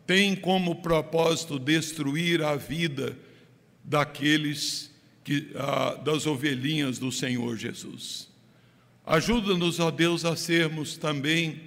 têm 0.06 0.36
como 0.36 0.76
propósito 0.76 1.58
destruir 1.58 2.42
a 2.42 2.54
vida 2.56 3.16
daqueles 3.82 4.90
que, 5.24 5.50
ah, 5.56 5.94
das 6.04 6.26
ovelhinhas 6.26 6.98
do 6.98 7.10
Senhor 7.10 7.56
Jesus. 7.56 8.28
Ajuda-nos, 9.06 9.80
ó 9.80 9.90
Deus, 9.90 10.26
a 10.26 10.36
sermos 10.36 10.98
também 10.98 11.62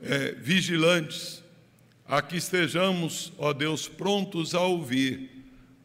é, 0.00 0.32
vigilantes, 0.32 1.42
a 2.06 2.22
que 2.22 2.36
estejamos, 2.36 3.32
ó 3.36 3.52
Deus, 3.52 3.88
prontos 3.88 4.54
a 4.54 4.60
ouvir 4.60 5.30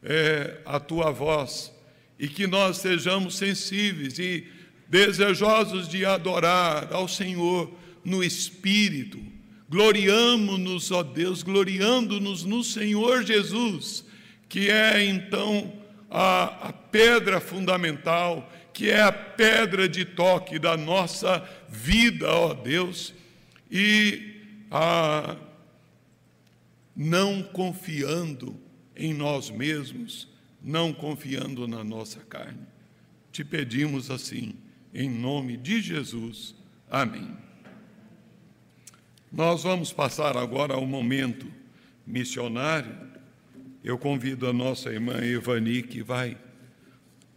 é, 0.02 0.60
a 0.64 0.78
tua 0.78 1.10
voz 1.10 1.72
e 2.18 2.28
que 2.28 2.46
nós 2.46 2.78
sejamos 2.78 3.36
sensíveis 3.36 4.18
e 4.18 4.46
desejosos 4.88 5.88
de 5.88 6.04
adorar 6.04 6.92
ao 6.92 7.06
Senhor 7.06 7.70
no 8.04 8.24
Espírito. 8.24 9.18
Gloriamo-nos, 9.68 10.90
ó 10.90 11.02
Deus, 11.02 11.42
gloriando-nos 11.42 12.44
no 12.44 12.64
Senhor 12.64 13.22
Jesus, 13.22 14.04
que 14.48 14.70
é 14.70 15.04
então 15.04 15.72
a, 16.10 16.68
a 16.68 16.72
pedra 16.72 17.38
fundamental, 17.38 18.50
que 18.72 18.88
é 18.88 19.02
a 19.02 19.12
pedra 19.12 19.86
de 19.88 20.06
toque 20.06 20.58
da 20.58 20.76
nossa 20.76 21.46
vida, 21.68 22.32
ó 22.32 22.54
Deus, 22.54 23.12
e 23.70 24.36
a, 24.70 25.36
não 26.96 27.42
confiando 27.42 28.58
em 28.96 29.12
nós 29.12 29.50
mesmos, 29.50 30.28
não 30.62 30.94
confiando 30.94 31.68
na 31.68 31.84
nossa 31.84 32.20
carne. 32.20 32.66
Te 33.30 33.44
pedimos 33.44 34.10
assim, 34.10 34.54
em 34.94 35.08
nome 35.08 35.56
de 35.56 35.80
Jesus. 35.80 36.54
Amém. 36.90 37.36
Nós 39.30 39.62
vamos 39.62 39.92
passar 39.92 40.36
agora 40.36 40.74
ao 40.74 40.86
momento 40.86 41.46
missionário. 42.06 42.96
Eu 43.84 43.98
convido 43.98 44.48
a 44.48 44.52
nossa 44.52 44.90
irmã 44.90 45.22
Evani, 45.22 45.82
que 45.82 46.02
vai 46.02 46.36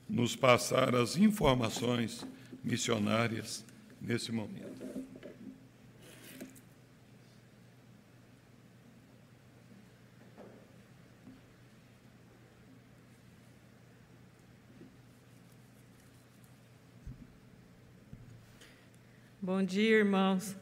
nos 0.09 0.35
passar 0.35 0.95
as 0.95 1.17
informações 1.17 2.25
missionárias 2.63 3.65
nesse 4.01 4.31
momento. 4.31 4.70
Bom 19.43 19.63
dia, 19.63 19.97
irmãos. 19.97 20.55